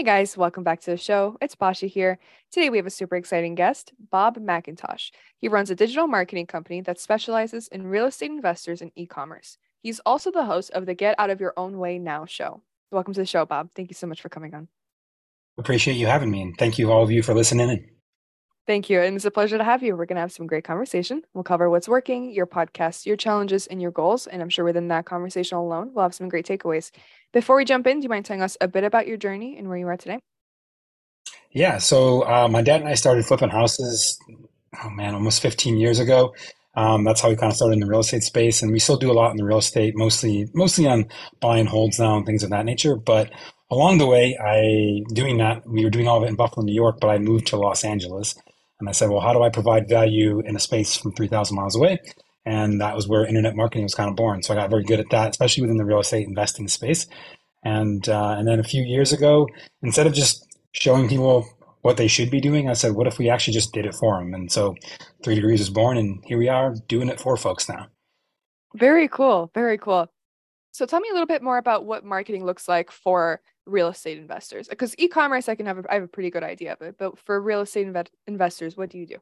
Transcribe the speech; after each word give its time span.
Hey 0.00 0.04
guys, 0.04 0.34
welcome 0.34 0.64
back 0.64 0.80
to 0.80 0.90
the 0.90 0.96
show. 0.96 1.36
It's 1.42 1.54
Pasha 1.54 1.86
here. 1.86 2.18
Today 2.50 2.70
we 2.70 2.78
have 2.78 2.86
a 2.86 2.90
super 2.90 3.16
exciting 3.16 3.54
guest, 3.54 3.92
Bob 4.10 4.38
McIntosh. 4.38 5.10
He 5.36 5.46
runs 5.46 5.68
a 5.68 5.74
digital 5.74 6.06
marketing 6.06 6.46
company 6.46 6.80
that 6.80 6.98
specializes 6.98 7.68
in 7.68 7.86
real 7.86 8.06
estate 8.06 8.30
investors 8.30 8.80
and 8.80 8.92
e 8.96 9.04
commerce. 9.04 9.58
He's 9.82 10.00
also 10.06 10.30
the 10.30 10.46
host 10.46 10.70
of 10.70 10.86
the 10.86 10.94
Get 10.94 11.16
Out 11.18 11.28
of 11.28 11.38
Your 11.38 11.52
Own 11.58 11.76
Way 11.76 11.98
Now 11.98 12.24
show. 12.24 12.62
Welcome 12.90 13.12
to 13.12 13.20
the 13.20 13.26
show, 13.26 13.44
Bob. 13.44 13.72
Thank 13.74 13.90
you 13.90 13.94
so 13.94 14.06
much 14.06 14.22
for 14.22 14.30
coming 14.30 14.54
on. 14.54 14.68
Appreciate 15.58 15.98
you 15.98 16.06
having 16.06 16.30
me, 16.30 16.40
and 16.40 16.56
thank 16.56 16.78
you 16.78 16.90
all 16.90 17.02
of 17.02 17.10
you 17.10 17.22
for 17.22 17.34
listening 17.34 17.68
Thank 18.70 18.88
you. 18.88 19.00
And 19.00 19.16
it's 19.16 19.24
a 19.24 19.32
pleasure 19.32 19.58
to 19.58 19.64
have 19.64 19.82
you. 19.82 19.96
We're 19.96 20.06
going 20.06 20.14
to 20.14 20.20
have 20.20 20.30
some 20.30 20.46
great 20.46 20.62
conversation. 20.62 21.22
We'll 21.34 21.42
cover 21.42 21.68
what's 21.68 21.88
working, 21.88 22.30
your 22.30 22.46
podcast, 22.46 23.04
your 23.04 23.16
challenges, 23.16 23.66
and 23.66 23.82
your 23.82 23.90
goals. 23.90 24.28
And 24.28 24.40
I'm 24.40 24.48
sure 24.48 24.64
within 24.64 24.86
that 24.86 25.06
conversation 25.06 25.58
alone, 25.58 25.90
we'll 25.92 26.04
have 26.04 26.14
some 26.14 26.28
great 26.28 26.46
takeaways. 26.46 26.92
Before 27.32 27.56
we 27.56 27.64
jump 27.64 27.88
in, 27.88 27.98
do 27.98 28.04
you 28.04 28.08
mind 28.08 28.26
telling 28.26 28.42
us 28.42 28.56
a 28.60 28.68
bit 28.68 28.84
about 28.84 29.08
your 29.08 29.16
journey 29.16 29.58
and 29.58 29.68
where 29.68 29.76
you 29.76 29.88
are 29.88 29.96
today? 29.96 30.20
Yeah. 31.50 31.78
So 31.78 32.24
uh, 32.28 32.46
my 32.46 32.62
dad 32.62 32.82
and 32.82 32.88
I 32.88 32.94
started 32.94 33.26
flipping 33.26 33.48
houses, 33.48 34.16
oh 34.84 34.90
man, 34.90 35.14
almost 35.14 35.42
15 35.42 35.76
years 35.76 35.98
ago. 35.98 36.32
Um, 36.76 37.02
that's 37.02 37.22
how 37.22 37.28
we 37.28 37.34
kind 37.34 37.50
of 37.50 37.56
started 37.56 37.72
in 37.72 37.80
the 37.80 37.88
real 37.88 37.98
estate 37.98 38.22
space, 38.22 38.62
and 38.62 38.70
we 38.70 38.78
still 38.78 38.96
do 38.96 39.10
a 39.10 39.12
lot 39.12 39.32
in 39.32 39.36
the 39.36 39.44
real 39.44 39.58
estate, 39.58 39.96
mostly 39.96 40.48
mostly 40.54 40.86
on 40.86 41.08
buy 41.40 41.58
and 41.58 41.68
holds 41.68 41.98
now 41.98 42.16
and 42.16 42.24
things 42.24 42.44
of 42.44 42.50
that 42.50 42.64
nature. 42.64 42.94
But 42.94 43.32
along 43.68 43.98
the 43.98 44.06
way, 44.06 44.38
I 44.40 45.02
doing 45.12 45.38
that, 45.38 45.66
we 45.66 45.82
were 45.82 45.90
doing 45.90 46.06
all 46.06 46.18
of 46.18 46.22
it 46.22 46.28
in 46.28 46.36
Buffalo, 46.36 46.64
New 46.64 46.72
York, 46.72 46.98
but 47.00 47.08
I 47.08 47.18
moved 47.18 47.48
to 47.48 47.56
Los 47.56 47.82
Angeles 47.82 48.36
and 48.80 48.88
I 48.88 48.92
said, 48.92 49.10
well, 49.10 49.20
how 49.20 49.32
do 49.32 49.42
I 49.42 49.50
provide 49.50 49.88
value 49.88 50.40
in 50.40 50.56
a 50.56 50.60
space 50.60 50.96
from 50.96 51.12
3,000 51.12 51.54
miles 51.54 51.76
away? 51.76 52.00
And 52.46 52.80
that 52.80 52.96
was 52.96 53.06
where 53.06 53.26
internet 53.26 53.54
marketing 53.54 53.84
was 53.84 53.94
kind 53.94 54.08
of 54.08 54.16
born. 54.16 54.42
So 54.42 54.54
I 54.54 54.56
got 54.56 54.70
very 54.70 54.82
good 54.82 54.98
at 54.98 55.10
that, 55.10 55.30
especially 55.30 55.62
within 55.62 55.76
the 55.76 55.84
real 55.84 56.00
estate 56.00 56.26
investing 56.26 56.66
space. 56.68 57.06
And 57.62 58.08
uh, 58.08 58.36
and 58.38 58.48
then 58.48 58.58
a 58.58 58.64
few 58.64 58.82
years 58.82 59.12
ago, 59.12 59.46
instead 59.82 60.06
of 60.06 60.14
just 60.14 60.46
showing 60.72 61.08
people 61.08 61.46
what 61.82 61.98
they 61.98 62.08
should 62.08 62.30
be 62.30 62.40
doing, 62.40 62.70
I 62.70 62.72
said, 62.72 62.92
what 62.92 63.06
if 63.06 63.18
we 63.18 63.28
actually 63.28 63.52
just 63.52 63.72
did 63.72 63.84
it 63.84 63.94
for 63.94 64.18
them? 64.18 64.32
And 64.32 64.50
so 64.50 64.74
Three 65.22 65.34
Degrees 65.34 65.60
was 65.60 65.68
born, 65.68 65.98
and 65.98 66.24
here 66.24 66.38
we 66.38 66.48
are 66.48 66.74
doing 66.88 67.10
it 67.10 67.20
for 67.20 67.36
folks 67.36 67.68
now. 67.68 67.88
Very 68.74 69.08
cool. 69.08 69.50
Very 69.54 69.76
cool. 69.76 70.10
So 70.72 70.86
tell 70.86 71.00
me 71.00 71.08
a 71.10 71.12
little 71.12 71.26
bit 71.26 71.42
more 71.42 71.58
about 71.58 71.84
what 71.84 72.04
marketing 72.04 72.46
looks 72.46 72.68
like 72.68 72.90
for 72.90 73.40
real 73.70 73.88
estate 73.88 74.18
investors 74.18 74.68
because 74.68 74.94
e-commerce 74.98 75.48
i 75.48 75.54
can 75.54 75.66
have 75.66 75.78
a, 75.78 75.84
I 75.90 75.94
have 75.94 76.02
a 76.02 76.08
pretty 76.08 76.30
good 76.30 76.42
idea 76.42 76.72
of 76.72 76.82
it 76.82 76.96
but 76.98 77.18
for 77.18 77.40
real 77.40 77.60
estate 77.60 77.86
inv- 77.86 78.08
investors 78.26 78.76
what 78.76 78.90
do 78.90 78.98
you 78.98 79.06
do? 79.06 79.16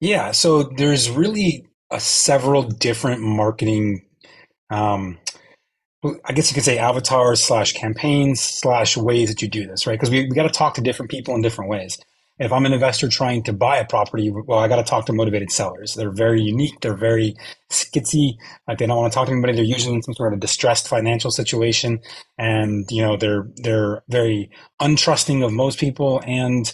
Yeah 0.00 0.32
so 0.32 0.64
there's 0.64 1.10
really 1.10 1.66
a 1.90 2.00
several 2.00 2.62
different 2.62 3.22
marketing 3.22 4.04
um, 4.70 5.18
i 6.24 6.32
guess 6.32 6.50
you 6.50 6.54
could 6.54 6.64
say 6.64 6.78
avatars 6.78 7.42
slash 7.42 7.72
campaigns 7.72 8.40
slash 8.40 8.96
ways 8.96 9.28
that 9.28 9.42
you 9.42 9.48
do 9.48 9.66
this 9.66 9.86
right? 9.86 9.94
Because 9.94 10.10
we, 10.10 10.22
we 10.22 10.34
got 10.34 10.44
to 10.44 10.48
talk 10.48 10.74
to 10.74 10.80
different 10.80 11.10
people 11.10 11.34
in 11.34 11.42
different 11.42 11.70
ways 11.70 11.98
if 12.38 12.52
I'm 12.52 12.66
an 12.66 12.72
investor 12.72 13.08
trying 13.08 13.44
to 13.44 13.52
buy 13.52 13.78
a 13.78 13.86
property, 13.86 14.30
well, 14.30 14.58
I 14.58 14.66
got 14.66 14.76
to 14.76 14.82
talk 14.82 15.06
to 15.06 15.12
motivated 15.12 15.52
sellers. 15.52 15.94
They're 15.94 16.10
very 16.10 16.42
unique. 16.42 16.80
They're 16.80 16.96
very 16.96 17.36
skitsy. 17.70 18.32
Like 18.66 18.78
they 18.78 18.86
don't 18.86 18.96
want 18.96 19.12
to 19.12 19.14
talk 19.14 19.26
to 19.26 19.32
anybody. 19.32 19.54
They're 19.54 19.64
usually 19.64 19.94
in 19.94 20.02
some 20.02 20.14
sort 20.14 20.34
of 20.34 20.40
distressed 20.40 20.88
financial 20.88 21.30
situation, 21.30 22.00
and 22.36 22.86
you 22.90 23.02
know 23.02 23.16
they're 23.16 23.46
they're 23.56 24.02
very 24.08 24.50
untrusting 24.82 25.44
of 25.44 25.52
most 25.52 25.78
people. 25.78 26.20
And 26.26 26.72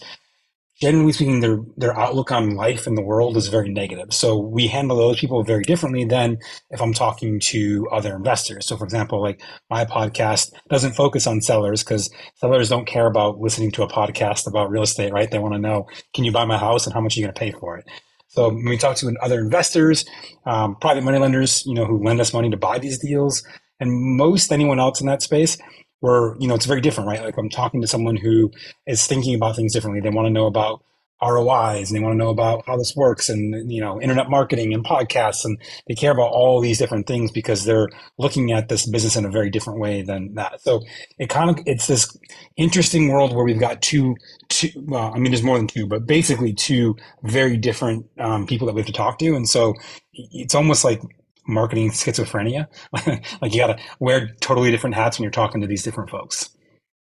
generally 0.80 1.12
speaking, 1.12 1.40
their 1.40 1.58
their 1.76 1.98
outlook 1.98 2.32
on 2.32 2.56
life 2.56 2.86
and 2.86 2.96
the 2.96 3.02
world 3.02 3.36
is 3.36 3.48
very 3.48 3.68
negative. 3.70 4.12
So 4.12 4.38
we 4.38 4.66
handle 4.66 4.96
those 4.96 5.20
people 5.20 5.42
very 5.44 5.62
differently 5.62 6.04
than 6.04 6.38
if 6.70 6.80
I'm 6.80 6.94
talking 6.94 7.38
to 7.40 7.88
other 7.92 8.16
investors. 8.16 8.66
So, 8.66 8.76
for 8.76 8.84
example, 8.84 9.20
like 9.20 9.42
my 9.68 9.84
podcast 9.84 10.52
doesn't 10.68 10.92
focus 10.92 11.26
on 11.26 11.42
sellers 11.42 11.84
because 11.84 12.10
sellers 12.36 12.68
don't 12.68 12.86
care 12.86 13.06
about 13.06 13.38
listening 13.38 13.70
to 13.72 13.82
a 13.82 13.88
podcast 13.88 14.46
about 14.46 14.70
real 14.70 14.82
estate, 14.82 15.12
right? 15.12 15.30
They 15.30 15.38
want 15.38 15.54
to 15.54 15.60
know, 15.60 15.86
can 16.14 16.24
you 16.24 16.32
buy 16.32 16.46
my 16.46 16.58
house 16.58 16.86
and 16.86 16.94
how 16.94 17.00
much 17.00 17.16
are 17.16 17.20
you 17.20 17.26
going 17.26 17.34
to 17.34 17.38
pay 17.38 17.52
for 17.52 17.76
it? 17.76 17.84
So 18.28 18.48
when 18.48 18.64
we 18.64 18.78
talk 18.78 18.96
to 18.98 19.12
other 19.20 19.40
investors, 19.40 20.04
um, 20.46 20.76
private 20.76 21.02
money 21.02 21.18
lenders, 21.18 21.64
you 21.66 21.74
know, 21.74 21.84
who 21.84 22.02
lend 22.02 22.20
us 22.20 22.32
money 22.32 22.48
to 22.50 22.56
buy 22.56 22.78
these 22.78 22.98
deals, 22.98 23.42
and 23.80 23.90
most 24.16 24.52
anyone 24.52 24.78
else 24.78 25.00
in 25.00 25.08
that 25.08 25.20
space, 25.20 25.58
where 26.00 26.36
you 26.38 26.48
know 26.48 26.54
it's 26.54 26.66
very 26.66 26.80
different, 26.80 27.08
right? 27.08 27.22
Like 27.24 27.36
I'm 27.38 27.50
talking 27.50 27.80
to 27.80 27.86
someone 27.86 28.16
who 28.16 28.50
is 28.86 29.06
thinking 29.06 29.34
about 29.34 29.56
things 29.56 29.72
differently. 29.72 30.00
They 30.00 30.14
want 30.14 30.26
to 30.26 30.32
know 30.32 30.46
about 30.46 30.82
ROIs 31.22 31.90
and 31.90 31.96
they 31.96 32.02
want 32.02 32.14
to 32.14 32.18
know 32.18 32.30
about 32.30 32.64
how 32.66 32.76
this 32.76 32.96
works 32.96 33.28
and 33.28 33.70
you 33.70 33.80
know 33.80 34.00
internet 34.00 34.30
marketing 34.30 34.72
and 34.72 34.84
podcasts 34.84 35.44
and 35.44 35.58
they 35.86 35.94
care 35.94 36.12
about 36.12 36.30
all 36.32 36.60
these 36.60 36.78
different 36.78 37.06
things 37.06 37.30
because 37.30 37.64
they're 37.64 37.88
looking 38.18 38.52
at 38.52 38.68
this 38.68 38.86
business 38.86 39.16
in 39.16 39.26
a 39.26 39.30
very 39.30 39.50
different 39.50 39.80
way 39.80 40.00
than 40.02 40.34
that. 40.34 40.62
So 40.62 40.80
it 41.18 41.28
kind 41.28 41.50
of 41.50 41.58
it's 41.66 41.86
this 41.86 42.16
interesting 42.56 43.08
world 43.08 43.34
where 43.34 43.44
we've 43.44 43.60
got 43.60 43.82
two 43.82 44.16
two 44.48 44.70
well 44.76 45.12
I 45.14 45.18
mean 45.18 45.30
there's 45.30 45.42
more 45.42 45.58
than 45.58 45.66
two 45.66 45.86
but 45.86 46.06
basically 46.06 46.54
two 46.54 46.96
very 47.22 47.56
different 47.58 48.06
um, 48.18 48.46
people 48.46 48.66
that 48.66 48.74
we 48.74 48.80
have 48.80 48.86
to 48.86 48.92
talk 48.92 49.18
to 49.18 49.36
and 49.36 49.48
so 49.48 49.74
it's 50.14 50.54
almost 50.54 50.84
like 50.84 51.02
marketing 51.50 51.90
schizophrenia. 51.90 52.66
like 53.42 53.52
you 53.52 53.60
got 53.60 53.76
to 53.76 53.78
wear 53.98 54.28
totally 54.40 54.70
different 54.70 54.94
hats 54.94 55.18
when 55.18 55.24
you're 55.24 55.30
talking 55.30 55.60
to 55.60 55.66
these 55.66 55.82
different 55.82 56.10
folks. 56.10 56.50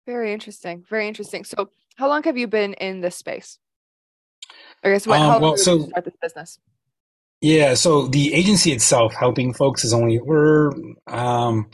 Very 0.05 0.33
interesting. 0.33 0.83
Very 0.89 1.07
interesting. 1.07 1.43
So, 1.43 1.69
how 1.95 2.09
long 2.09 2.23
have 2.23 2.37
you 2.37 2.47
been 2.47 2.73
in 2.73 3.01
this 3.01 3.15
space? 3.15 3.59
I 4.83 4.89
guess 4.89 5.07
what? 5.07 5.21
Um, 5.21 5.29
how 5.29 5.39
well, 5.39 5.57
so 5.57 5.87
start 5.87 6.05
this 6.05 6.15
business? 6.21 6.59
Yeah, 7.41 7.73
so 7.73 8.07
the 8.07 8.33
agency 8.33 8.71
itself 8.71 9.13
helping 9.13 9.53
folks 9.53 9.83
is 9.83 9.93
only 9.93 10.19
we're 10.19 10.71
um 11.07 11.69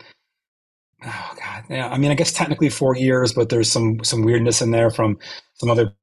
oh 1.05 1.35
god 1.39 1.63
yeah 1.69 1.87
I 1.89 1.97
mean 1.97 2.11
I 2.11 2.15
guess 2.15 2.33
technically 2.33 2.69
four 2.69 2.95
years 2.95 3.33
but 3.33 3.49
there's 3.49 3.71
some 3.71 4.03
some 4.03 4.23
weirdness 4.23 4.61
in 4.61 4.71
there 4.71 4.89
from 4.89 5.17
some 5.53 5.69
other 5.69 5.93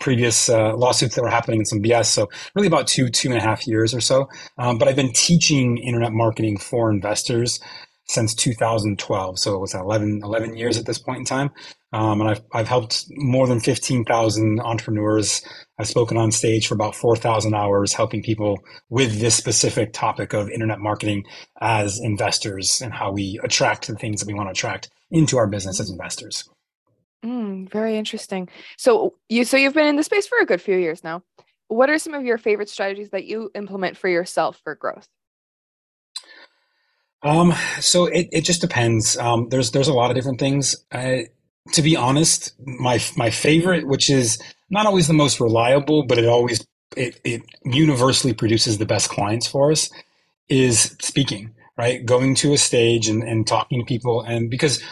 previous 0.00 0.48
uh, 0.48 0.74
lawsuits 0.76 1.14
that 1.14 1.22
were 1.22 1.28
happening 1.28 1.60
and 1.60 1.68
some 1.68 1.82
BS. 1.82 2.06
So 2.06 2.28
really 2.54 2.68
about 2.68 2.86
two, 2.86 3.08
two 3.08 3.28
and 3.28 3.38
a 3.38 3.42
half 3.42 3.66
years 3.66 3.94
or 3.94 4.00
so. 4.00 4.28
Um, 4.58 4.78
but 4.78 4.88
I've 4.88 4.96
been 4.96 5.12
teaching 5.12 5.78
internet 5.78 6.12
marketing 6.12 6.58
for 6.58 6.90
investors 6.90 7.60
since 8.06 8.34
2012. 8.34 9.38
So 9.38 9.54
it 9.54 9.60
was 9.60 9.74
11, 9.74 10.20
11 10.22 10.56
years 10.56 10.76
at 10.78 10.86
this 10.86 10.98
point 10.98 11.20
in 11.20 11.24
time. 11.24 11.50
Um, 11.92 12.20
and 12.20 12.30
I've, 12.30 12.42
I've 12.52 12.68
helped 12.68 13.04
more 13.10 13.46
than 13.46 13.60
15,000 13.60 14.60
entrepreneurs. 14.60 15.42
I've 15.78 15.88
spoken 15.88 16.16
on 16.16 16.30
stage 16.30 16.66
for 16.66 16.74
about 16.74 16.94
4,000 16.94 17.54
hours, 17.54 17.92
helping 17.92 18.22
people 18.22 18.58
with 18.88 19.20
this 19.20 19.34
specific 19.34 19.92
topic 19.92 20.32
of 20.32 20.50
internet 20.50 20.80
marketing 20.80 21.24
as 21.60 22.00
investors 22.00 22.80
and 22.82 22.92
how 22.92 23.12
we 23.12 23.38
attract 23.44 23.86
the 23.86 23.94
things 23.94 24.20
that 24.20 24.26
we 24.26 24.34
want 24.34 24.48
to 24.48 24.52
attract 24.52 24.90
into 25.10 25.36
our 25.36 25.46
business 25.46 25.80
as 25.80 25.90
investors. 25.90 26.48
Mm, 27.24 27.70
very 27.70 27.96
interesting. 27.96 28.48
So 28.76 29.14
you 29.28 29.44
so 29.44 29.56
you've 29.56 29.74
been 29.74 29.86
in 29.86 29.96
the 29.96 30.02
space 30.02 30.26
for 30.26 30.38
a 30.38 30.46
good 30.46 30.60
few 30.60 30.76
years 30.76 31.04
now. 31.04 31.22
What 31.68 31.88
are 31.88 31.98
some 31.98 32.14
of 32.14 32.24
your 32.24 32.38
favorite 32.38 32.68
strategies 32.68 33.10
that 33.10 33.24
you 33.24 33.50
implement 33.54 33.96
for 33.96 34.08
yourself 34.08 34.60
for 34.62 34.74
growth? 34.74 35.08
Um, 37.22 37.54
so 37.80 38.06
it, 38.06 38.28
it 38.32 38.40
just 38.42 38.60
depends. 38.60 39.16
Um, 39.16 39.48
there's 39.50 39.70
there's 39.70 39.88
a 39.88 39.92
lot 39.92 40.10
of 40.10 40.16
different 40.16 40.40
things. 40.40 40.76
Uh, 40.90 41.18
to 41.72 41.82
be 41.82 41.96
honest, 41.96 42.52
my 42.66 43.00
my 43.16 43.30
favorite, 43.30 43.86
which 43.86 44.10
is 44.10 44.42
not 44.70 44.86
always 44.86 45.06
the 45.06 45.14
most 45.14 45.40
reliable, 45.40 46.04
but 46.06 46.18
it 46.18 46.26
always 46.26 46.66
it, 46.96 47.20
it 47.24 47.42
universally 47.64 48.34
produces 48.34 48.78
the 48.78 48.86
best 48.86 49.08
clients 49.08 49.46
for 49.46 49.70
us, 49.70 49.88
is 50.48 50.96
speaking. 51.00 51.54
Right, 51.78 52.04
going 52.04 52.34
to 52.36 52.52
a 52.52 52.58
stage 52.58 53.08
and, 53.08 53.22
and 53.22 53.46
talking 53.46 53.80
to 53.80 53.84
people, 53.86 54.20
and 54.20 54.50
because 54.50 54.82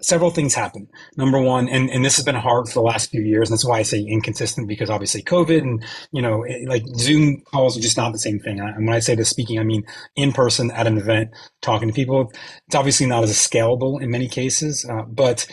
several 0.00 0.30
things 0.30 0.54
happen. 0.54 0.88
Number 1.16 1.40
one, 1.40 1.68
and, 1.68 1.90
and 1.90 2.04
this 2.04 2.16
has 2.16 2.24
been 2.24 2.34
hard 2.34 2.68
for 2.68 2.74
the 2.74 2.82
last 2.82 3.10
few 3.10 3.22
years. 3.22 3.48
And 3.48 3.54
that's 3.54 3.64
why 3.64 3.78
I 3.78 3.82
say 3.82 4.00
inconsistent 4.00 4.68
because 4.68 4.90
obviously 4.90 5.22
COVID 5.22 5.60
and, 5.60 5.84
you 6.12 6.22
know, 6.22 6.42
it, 6.44 6.68
like 6.68 6.84
Zoom 6.96 7.42
calls 7.52 7.76
are 7.76 7.80
just 7.80 7.96
not 7.96 8.12
the 8.12 8.18
same 8.18 8.38
thing. 8.38 8.60
And 8.60 8.86
when 8.86 8.94
I 8.94 9.00
say 9.00 9.14
this 9.14 9.30
speaking, 9.30 9.58
I 9.58 9.64
mean 9.64 9.84
in 10.14 10.32
person 10.32 10.70
at 10.70 10.86
an 10.86 10.98
event, 10.98 11.30
talking 11.62 11.88
to 11.88 11.94
people. 11.94 12.32
It's 12.66 12.76
obviously 12.76 13.06
not 13.06 13.24
as 13.24 13.32
scalable 13.32 14.00
in 14.00 14.10
many 14.10 14.28
cases, 14.28 14.84
uh, 14.88 15.02
but 15.02 15.46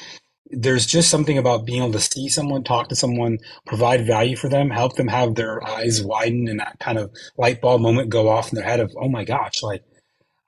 there's 0.55 0.85
just 0.85 1.09
something 1.09 1.37
about 1.37 1.65
being 1.65 1.81
able 1.81 1.93
to 1.93 1.99
see 1.99 2.29
someone, 2.29 2.63
talk 2.63 2.89
to 2.89 2.95
someone, 2.95 3.39
provide 3.65 4.05
value 4.05 4.35
for 4.35 4.49
them, 4.49 4.69
help 4.69 4.95
them 4.95 5.07
have 5.07 5.35
their 5.35 5.65
eyes 5.67 6.03
widen 6.03 6.47
and 6.47 6.59
that 6.59 6.77
kind 6.79 6.97
of 6.97 7.11
light 7.37 7.61
bulb 7.61 7.81
moment 7.81 8.09
go 8.09 8.29
off 8.29 8.51
in 8.51 8.55
their 8.55 8.65
head 8.65 8.79
of, 8.79 8.93
oh 8.99 9.09
my 9.09 9.23
gosh, 9.23 9.63
like 9.63 9.83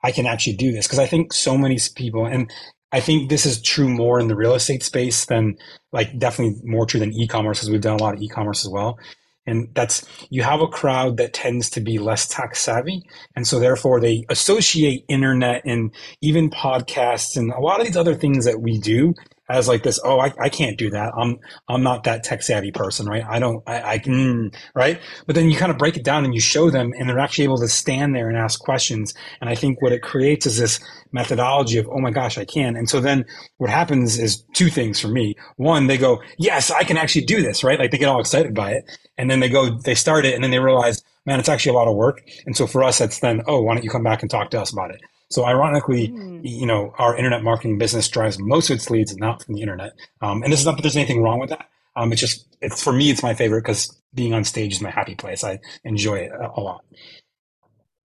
I 0.02 0.12
can 0.12 0.26
actually 0.26 0.56
do 0.56 0.72
this. 0.72 0.86
Cause 0.86 0.98
I 0.98 1.06
think 1.06 1.32
so 1.32 1.58
many 1.58 1.78
people, 1.96 2.26
and 2.26 2.50
I 2.96 3.00
think 3.00 3.28
this 3.28 3.44
is 3.44 3.60
true 3.60 3.90
more 3.90 4.18
in 4.18 4.28
the 4.28 4.34
real 4.34 4.54
estate 4.54 4.82
space 4.82 5.26
than 5.26 5.58
like 5.92 6.18
definitely 6.18 6.62
more 6.64 6.86
true 6.86 6.98
than 6.98 7.12
e-commerce 7.12 7.58
because 7.58 7.68
we've 7.68 7.82
done 7.82 8.00
a 8.00 8.02
lot 8.02 8.14
of 8.14 8.22
e-commerce 8.22 8.64
as 8.64 8.70
well. 8.70 8.98
And 9.44 9.68
that's 9.74 10.06
you 10.30 10.42
have 10.42 10.62
a 10.62 10.66
crowd 10.66 11.18
that 11.18 11.34
tends 11.34 11.68
to 11.70 11.82
be 11.82 11.98
less 11.98 12.26
tech 12.26 12.56
savvy. 12.56 13.02
And 13.36 13.46
so 13.46 13.60
therefore 13.60 14.00
they 14.00 14.24
associate 14.30 15.04
internet 15.08 15.60
and 15.66 15.94
even 16.22 16.48
podcasts 16.48 17.36
and 17.36 17.52
a 17.52 17.60
lot 17.60 17.80
of 17.80 17.86
these 17.86 17.98
other 17.98 18.14
things 18.14 18.46
that 18.46 18.62
we 18.62 18.78
do 18.78 19.12
as 19.48 19.68
like 19.68 19.82
this, 19.82 20.00
oh, 20.04 20.18
I, 20.18 20.32
I 20.40 20.48
can't 20.48 20.76
do 20.76 20.90
that. 20.90 21.12
I'm 21.16 21.38
I'm 21.68 21.82
not 21.82 22.04
that 22.04 22.24
tech 22.24 22.42
savvy 22.42 22.72
person, 22.72 23.06
right? 23.06 23.24
I 23.28 23.38
don't 23.38 23.62
I, 23.66 23.92
I 23.94 23.98
can 23.98 24.52
right. 24.74 25.00
But 25.26 25.34
then 25.34 25.50
you 25.50 25.56
kind 25.56 25.70
of 25.70 25.78
break 25.78 25.96
it 25.96 26.04
down 26.04 26.24
and 26.24 26.34
you 26.34 26.40
show 26.40 26.70
them 26.70 26.92
and 26.98 27.08
they're 27.08 27.18
actually 27.18 27.44
able 27.44 27.58
to 27.58 27.68
stand 27.68 28.14
there 28.14 28.28
and 28.28 28.36
ask 28.36 28.60
questions. 28.60 29.14
And 29.40 29.48
I 29.48 29.54
think 29.54 29.80
what 29.80 29.92
it 29.92 30.02
creates 30.02 30.46
is 30.46 30.58
this 30.58 30.80
methodology 31.12 31.78
of, 31.78 31.88
oh 31.88 32.00
my 32.00 32.10
gosh, 32.10 32.38
I 32.38 32.44
can. 32.44 32.76
And 32.76 32.88
so 32.88 33.00
then 33.00 33.24
what 33.58 33.70
happens 33.70 34.18
is 34.18 34.42
two 34.52 34.68
things 34.68 35.00
for 35.00 35.08
me. 35.08 35.36
One, 35.56 35.86
they 35.86 35.98
go, 35.98 36.20
Yes, 36.38 36.70
I 36.70 36.84
can 36.84 36.96
actually 36.96 37.24
do 37.24 37.42
this, 37.42 37.62
right? 37.62 37.78
Like 37.78 37.90
they 37.90 37.98
get 37.98 38.08
all 38.08 38.20
excited 38.20 38.54
by 38.54 38.72
it. 38.72 38.84
And 39.18 39.30
then 39.30 39.40
they 39.40 39.48
go, 39.48 39.70
they 39.70 39.94
start 39.94 40.26
it 40.26 40.34
and 40.34 40.44
then 40.44 40.50
they 40.50 40.58
realize, 40.58 41.02
man, 41.24 41.40
it's 41.40 41.48
actually 41.48 41.70
a 41.70 41.78
lot 41.78 41.88
of 41.88 41.96
work. 41.96 42.22
And 42.46 42.56
so 42.56 42.66
for 42.66 42.82
us, 42.84 42.98
that's 42.98 43.20
then, 43.20 43.42
oh, 43.46 43.62
why 43.62 43.74
don't 43.74 43.84
you 43.84 43.90
come 43.90 44.02
back 44.02 44.22
and 44.22 44.30
talk 44.30 44.50
to 44.50 44.60
us 44.60 44.72
about 44.72 44.90
it? 44.90 45.00
So 45.28 45.44
ironically, 45.44 46.08
mm. 46.08 46.40
you 46.44 46.66
know, 46.66 46.94
our 46.98 47.16
internet 47.16 47.42
marketing 47.42 47.78
business 47.78 48.08
drives 48.08 48.38
most 48.38 48.70
of 48.70 48.76
its 48.76 48.90
leads 48.90 49.16
not 49.16 49.42
from 49.42 49.54
the 49.54 49.62
internet. 49.62 49.92
Um, 50.20 50.42
and 50.42 50.52
this 50.52 50.60
is 50.60 50.66
not 50.66 50.76
that 50.76 50.82
there's 50.82 50.96
anything 50.96 51.22
wrong 51.22 51.40
with 51.40 51.50
that. 51.50 51.68
Um, 51.96 52.12
it's 52.12 52.20
just, 52.20 52.56
it's 52.60 52.82
for 52.82 52.92
me, 52.92 53.10
it's 53.10 53.22
my 53.22 53.34
favorite 53.34 53.62
because 53.62 53.96
being 54.14 54.34
on 54.34 54.44
stage 54.44 54.74
is 54.74 54.80
my 54.80 54.90
happy 54.90 55.14
place. 55.14 55.42
I 55.42 55.58
enjoy 55.84 56.16
it 56.16 56.32
a, 56.32 56.50
a 56.56 56.60
lot. 56.60 56.84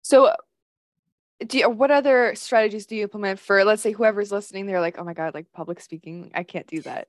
So 0.03 0.33
do 1.47 1.59
you, 1.59 1.71
what 1.71 1.91
other 1.91 2.35
strategies 2.35 2.87
do 2.87 2.97
you 2.97 3.03
implement 3.03 3.39
for, 3.39 3.65
let's 3.65 3.83
say 3.83 3.93
whoever's 3.93 4.33
listening, 4.33 4.67
they're 4.67 4.81
like, 4.81 4.99
oh 4.99 5.05
my 5.05 5.15
God, 5.15 5.35
like 5.35 5.53
public 5.53 5.81
speaking, 5.81 6.31
I 6.35 6.43
can't 6.43 6.67
do 6.67 6.83
that. 6.83 7.09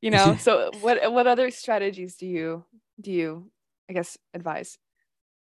You 0.00 0.10
know, 0.10 0.36
so 0.40 0.70
what, 0.80 1.12
what 1.12 1.26
other 1.26 1.50
strategies 1.50 2.16
do 2.16 2.26
you, 2.26 2.64
do 3.00 3.12
you, 3.12 3.50
I 3.88 3.92
guess, 3.92 4.16
advise? 4.34 4.78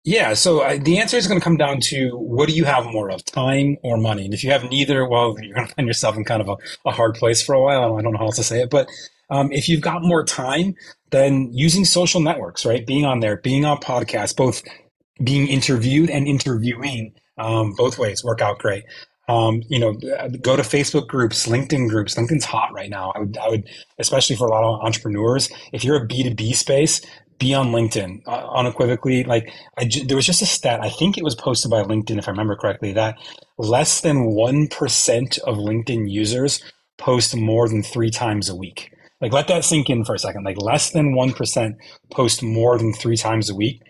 Yeah, 0.03 0.33
so 0.33 0.61
I, 0.63 0.79
the 0.79 0.97
answer 0.97 1.17
is 1.17 1.27
going 1.27 1.39
to 1.39 1.43
come 1.43 1.57
down 1.57 1.81
to 1.81 2.11
what 2.17 2.49
do 2.49 2.55
you 2.55 2.65
have 2.65 2.85
more 2.85 3.11
of, 3.11 3.23
time 3.25 3.77
or 3.83 3.97
money? 3.97 4.25
And 4.25 4.33
if 4.33 4.43
you 4.43 4.51
have 4.51 4.63
neither, 4.69 5.07
well, 5.07 5.35
you're 5.39 5.55
going 5.55 5.67
to 5.69 5.75
find 5.75 5.87
yourself 5.87 6.17
in 6.17 6.23
kind 6.23 6.41
of 6.41 6.49
a, 6.49 6.57
a 6.89 6.91
hard 6.91 7.15
place 7.15 7.43
for 7.43 7.53
a 7.53 7.61
while. 7.61 7.97
I 7.97 8.01
don't, 8.01 8.13
know 8.13 8.17
how 8.17 8.25
else 8.25 8.37
to 8.37 8.43
say 8.43 8.61
it, 8.61 8.69
but 8.69 8.89
um, 9.29 9.51
if 9.51 9.69
you've 9.69 9.81
got 9.81 10.01
more 10.01 10.23
time, 10.25 10.73
then 11.11 11.49
using 11.53 11.85
social 11.85 12.21
networks, 12.21 12.65
right? 12.65 12.85
Being 12.85 13.05
on 13.05 13.19
there, 13.19 13.37
being 13.37 13.65
on 13.65 13.77
podcasts, 13.77 14.35
both 14.35 14.63
being 15.23 15.47
interviewed 15.47 16.09
and 16.09 16.27
interviewing, 16.27 17.13
um, 17.37 17.73
both 17.73 17.99
ways 17.99 18.23
work 18.23 18.41
out 18.41 18.59
great. 18.59 18.85
Um, 19.27 19.61
you 19.69 19.79
know, 19.79 19.93
go 20.41 20.55
to 20.55 20.63
Facebook 20.63 21.07
groups, 21.07 21.45
LinkedIn 21.45 21.87
groups. 21.89 22.15
LinkedIn's 22.15 22.45
hot 22.45 22.73
right 22.73 22.89
now. 22.89 23.11
I 23.15 23.19
would, 23.19 23.37
I 23.37 23.49
would, 23.49 23.69
especially 23.99 24.35
for 24.35 24.47
a 24.47 24.51
lot 24.51 24.63
of 24.63 24.83
entrepreneurs, 24.83 25.49
if 25.71 25.83
you're 25.83 25.97
a 25.97 26.07
B2B 26.07 26.55
space, 26.55 27.01
be 27.39 27.53
on 27.53 27.71
LinkedIn 27.71 28.21
uh, 28.27 28.47
unequivocally. 28.53 29.23
Like 29.23 29.51
there 30.05 30.17
was 30.17 30.25
just 30.25 30.41
a 30.43 30.45
stat, 30.45 30.81
I 30.83 30.89
think 30.89 31.17
it 31.17 31.23
was 31.23 31.35
posted 31.35 31.71
by 31.71 31.83
LinkedIn, 31.83 32.19
if 32.19 32.27
I 32.27 32.31
remember 32.31 32.55
correctly, 32.55 32.93
that 32.93 33.17
less 33.57 34.01
than 34.01 34.27
1% 34.27 35.39
of 35.39 35.57
LinkedIn 35.57 36.11
users 36.11 36.63
post 36.97 37.35
more 37.35 37.69
than 37.69 37.83
three 37.83 38.11
times 38.11 38.49
a 38.49 38.55
week. 38.55 38.91
Like 39.21 39.33
let 39.33 39.47
that 39.47 39.65
sink 39.65 39.89
in 39.89 40.05
for 40.05 40.15
a 40.15 40.19
second. 40.19 40.43
Like 40.45 40.61
less 40.61 40.91
than 40.91 41.15
1% 41.15 41.75
post 42.11 42.43
more 42.43 42.77
than 42.77 42.93
three 42.93 43.17
times 43.17 43.49
a 43.49 43.55
week. 43.55 43.81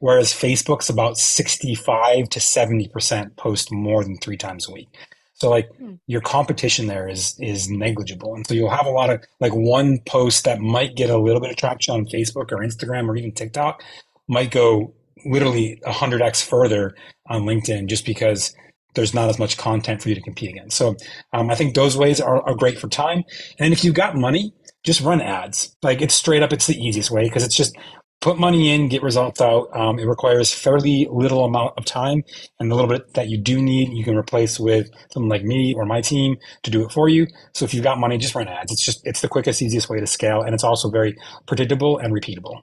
Whereas 0.00 0.32
Facebook's 0.32 0.90
about 0.90 1.16
65 1.16 2.28
to 2.30 2.40
70% 2.40 3.36
post 3.36 3.72
more 3.72 4.04
than 4.04 4.18
three 4.18 4.36
times 4.36 4.68
a 4.68 4.72
week. 4.72 4.88
So 5.34 5.50
like 5.50 5.68
hmm. 5.76 5.94
your 6.06 6.20
competition 6.20 6.86
there 6.86 7.08
is 7.08 7.36
is 7.38 7.70
negligible. 7.70 8.34
And 8.34 8.46
so 8.46 8.54
you'll 8.54 8.70
have 8.70 8.86
a 8.86 8.90
lot 8.90 9.10
of 9.10 9.22
like 9.40 9.52
one 9.52 9.98
post 10.06 10.44
that 10.44 10.60
might 10.60 10.96
get 10.96 11.10
a 11.10 11.18
little 11.18 11.40
bit 11.40 11.50
of 11.50 11.56
traction 11.56 11.94
on 11.94 12.06
Facebook 12.06 12.52
or 12.52 12.58
Instagram 12.58 13.08
or 13.08 13.16
even 13.16 13.32
TikTok 13.32 13.82
might 14.28 14.50
go 14.50 14.94
literally 15.26 15.80
100x 15.86 16.44
further 16.44 16.94
on 17.28 17.42
LinkedIn 17.42 17.86
just 17.86 18.06
because 18.06 18.54
there's 18.94 19.14
not 19.14 19.28
as 19.28 19.38
much 19.38 19.56
content 19.56 20.02
for 20.02 20.08
you 20.08 20.14
to 20.14 20.20
compete 20.20 20.50
against. 20.50 20.76
So 20.76 20.96
um, 21.32 21.50
I 21.50 21.54
think 21.54 21.74
those 21.74 21.96
ways 21.96 22.20
are, 22.20 22.42
are 22.48 22.54
great 22.54 22.78
for 22.78 22.88
time. 22.88 23.24
And 23.58 23.72
if 23.72 23.84
you've 23.84 23.94
got 23.94 24.16
money, 24.16 24.54
just 24.84 25.00
run 25.00 25.20
ads. 25.20 25.76
Like 25.82 26.00
it's 26.00 26.14
straight 26.14 26.42
up, 26.42 26.52
it's 26.52 26.66
the 26.66 26.78
easiest 26.78 27.10
way 27.10 27.24
because 27.24 27.44
it's 27.44 27.56
just 27.56 27.76
put 28.24 28.38
money 28.38 28.72
in, 28.72 28.88
get 28.88 29.02
results 29.02 29.42
out. 29.42 29.68
Um, 29.76 29.98
it 29.98 30.06
requires 30.06 30.52
fairly 30.52 31.06
little 31.10 31.44
amount 31.44 31.74
of 31.76 31.84
time, 31.84 32.24
and 32.58 32.70
the 32.70 32.74
little 32.74 32.88
bit 32.88 33.12
that 33.12 33.28
you 33.28 33.36
do 33.36 33.60
need, 33.60 33.92
you 33.92 34.02
can 34.02 34.16
replace 34.16 34.58
with 34.58 34.90
someone 35.12 35.28
like 35.28 35.44
me 35.44 35.74
or 35.74 35.84
my 35.84 36.00
team 36.00 36.38
to 36.62 36.70
do 36.70 36.86
it 36.86 36.90
for 36.90 37.10
you. 37.10 37.26
So 37.52 37.66
if 37.66 37.74
you've 37.74 37.84
got 37.84 37.98
money, 37.98 38.16
just 38.16 38.34
run 38.34 38.48
ads. 38.48 38.72
It's 38.72 38.84
just 38.84 39.02
it's 39.04 39.20
the 39.20 39.28
quickest, 39.28 39.60
easiest 39.60 39.90
way 39.90 40.00
to 40.00 40.06
scale, 40.06 40.40
and 40.40 40.54
it's 40.54 40.64
also 40.64 40.88
very 40.88 41.14
predictable 41.46 41.98
and 41.98 42.14
repeatable. 42.14 42.62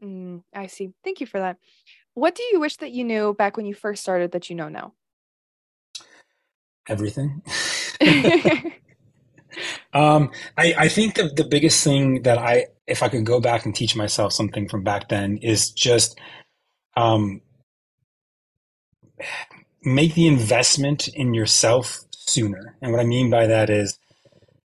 Mm, 0.00 0.42
I 0.54 0.68
see. 0.68 0.90
Thank 1.02 1.20
you 1.20 1.26
for 1.26 1.40
that. 1.40 1.56
What 2.14 2.36
do 2.36 2.44
you 2.52 2.60
wish 2.60 2.76
that 2.76 2.92
you 2.92 3.02
knew 3.02 3.34
back 3.34 3.56
when 3.56 3.66
you 3.66 3.74
first 3.74 4.02
started 4.02 4.30
that 4.32 4.48
you 4.48 4.54
know 4.54 4.68
now? 4.68 4.92
Everything. 6.88 7.42
um, 9.92 10.30
I, 10.56 10.74
I 10.78 10.88
think 10.88 11.14
the, 11.16 11.28
the 11.28 11.44
biggest 11.44 11.82
thing 11.84 12.22
that 12.22 12.38
I, 12.38 12.66
if 12.86 13.02
I 13.02 13.08
could 13.08 13.26
go 13.26 13.40
back 13.40 13.64
and 13.64 13.74
teach 13.74 13.96
myself 13.96 14.32
something 14.32 14.68
from 14.68 14.84
back 14.84 15.08
then, 15.08 15.38
is 15.38 15.70
just 15.70 16.18
um, 16.96 17.40
make 19.84 20.14
the 20.14 20.26
investment 20.26 21.08
in 21.08 21.34
yourself 21.34 22.00
sooner. 22.12 22.76
And 22.82 22.92
what 22.92 23.00
I 23.00 23.04
mean 23.04 23.30
by 23.30 23.46
that 23.46 23.70
is, 23.70 23.98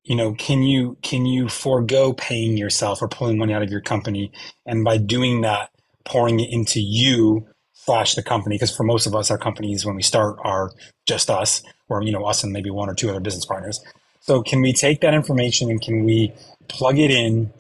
you 0.04 0.16
know, 0.16 0.34
can 0.34 0.64
you 0.64 0.98
can 1.04 1.26
you 1.26 1.48
forego 1.48 2.14
paying 2.14 2.58
yourself 2.58 3.02
or 3.02 3.08
pulling 3.08 3.38
money 3.38 3.54
out 3.54 3.62
of 3.62 3.70
your 3.70 3.82
company, 3.82 4.32
and 4.66 4.84
by 4.84 4.98
doing 4.98 5.42
that, 5.42 5.70
pouring 6.06 6.40
it 6.40 6.50
into 6.52 6.82
you 6.82 7.48
slash 7.74 8.16
the 8.16 8.24
company? 8.24 8.56
Because 8.56 8.76
for 8.76 8.84
most 8.84 9.06
of 9.06 9.16
us, 9.16 9.30
our 9.32 9.38
companies 9.38 9.86
when 9.86 9.96
we 9.96 10.02
start 10.02 10.38
are 10.44 10.72
just 11.08 11.30
us, 11.30 11.62
or 11.88 12.02
you 12.04 12.12
know, 12.12 12.26
us 12.26 12.44
and 12.44 12.52
maybe 12.52 12.72
one 12.72 12.90
or 12.90 12.96
two 12.96 13.10
other 13.10 13.20
business 13.20 13.46
partners. 13.46 13.80
So 14.22 14.42
can 14.42 14.62
we 14.62 14.74
take 14.74 15.02
that 15.02 15.14
information 15.14 15.70
and 15.70 15.82
can 15.82 16.04
we 16.04 16.34
plug 16.68 16.98
it 16.98 17.12
in, 17.12 17.52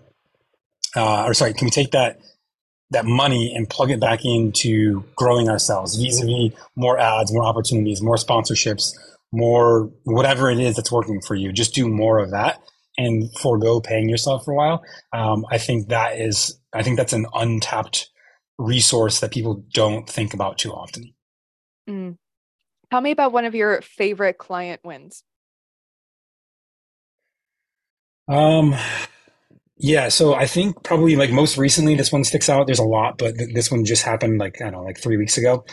uh, 0.96 1.25
or 1.25 1.34
sorry, 1.34 1.54
can 1.54 1.66
we 1.66 1.72
take 1.72 1.92
that 1.92 2.19
that 2.92 3.06
money 3.06 3.54
and 3.56 3.69
plug 3.69 3.90
it 3.90 4.02
back 4.02 4.25
into 4.25 5.04
growing 5.16 5.50
ourselves 5.50 5.96
vis-a-vis 5.96 6.52
more 6.75 7.00
ads, 7.00 7.34
more 7.34 7.46
opportunities, 7.46 8.02
more 8.02 8.18
sponsorships, 8.18 8.92
more 9.31 9.90
whatever 10.04 10.52
it 10.52 10.60
is 10.60 10.75
that's 10.75 10.92
working 10.92 11.22
for 11.22 11.36
you. 11.36 11.54
Just 11.54 11.74
do 11.74 11.88
more 11.88 12.19
of 12.19 12.31
that 12.31 12.62
and 12.98 13.34
forego 13.40 13.80
paying 13.80 14.10
yourself 14.10 14.44
for 14.44 14.51
a 14.51 14.56
while. 14.56 14.84
Um, 15.13 15.46
I 15.50 15.58
think 15.58 15.88
that 15.88 16.20
is, 16.20 16.60
I 16.74 16.84
think 16.84 16.98
that's 16.98 17.13
an 17.13 17.25
untapped 17.34 18.10
resource 18.58 19.22
that 19.22 19.32
people 19.32 19.63
don't 19.74 20.08
think 20.08 20.34
about 20.34 20.58
too 20.58 20.74
often. 20.74 21.13
Mm. 21.89 22.18
Tell 22.91 23.00
me 23.01 23.12
about 23.12 23.32
one 23.32 23.46
of 23.46 23.56
your 23.56 23.82
favorite 23.82 24.38
client 24.38 24.82
wins. 24.84 25.24
Um, 28.32 28.76
yeah, 29.78 30.08
so 30.08 30.34
I 30.34 30.48
think 30.48 30.84
probably 30.84 31.18
like 31.18 31.32
most 31.32 31.58
recently, 31.58 31.96
this 31.96 32.12
one 32.12 32.24
sticks 32.24 32.50
out. 32.50 32.66
There's 32.66 32.80
a 32.80 32.84
lot, 32.84 33.18
but 33.18 33.38
th- 33.38 33.54
this 33.54 33.70
one 33.70 33.84
just 33.84 34.04
happened 34.04 34.40
like 34.40 34.62
I 34.62 34.66
don't 34.66 34.74
know, 34.74 34.84
like 34.84 35.00
three 35.00 35.18
weeks 35.18 35.38
ago. 35.38 35.66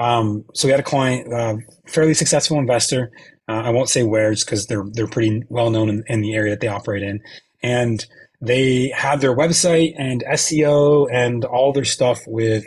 Um, 0.00 0.44
so 0.54 0.66
we 0.66 0.72
had 0.72 0.80
a 0.80 0.84
client, 0.84 1.32
uh, 1.32 1.56
fairly 1.86 2.14
successful 2.14 2.58
investor. 2.58 3.12
Uh, 3.48 3.62
I 3.62 3.70
won't 3.70 3.88
say 3.90 4.02
where, 4.02 4.32
just 4.32 4.46
because 4.46 4.66
they're 4.66 4.86
they're 4.92 5.06
pretty 5.06 5.44
well 5.50 5.70
known 5.70 5.88
in, 5.88 6.02
in 6.08 6.20
the 6.20 6.34
area 6.34 6.50
that 6.50 6.60
they 6.60 6.68
operate 6.68 7.04
in, 7.04 7.20
and 7.62 8.04
they 8.40 8.88
had 8.88 9.20
their 9.20 9.36
website 9.36 9.94
and 9.96 10.24
SEO 10.32 11.06
and 11.12 11.44
all 11.44 11.72
their 11.72 11.84
stuff 11.84 12.20
with 12.26 12.64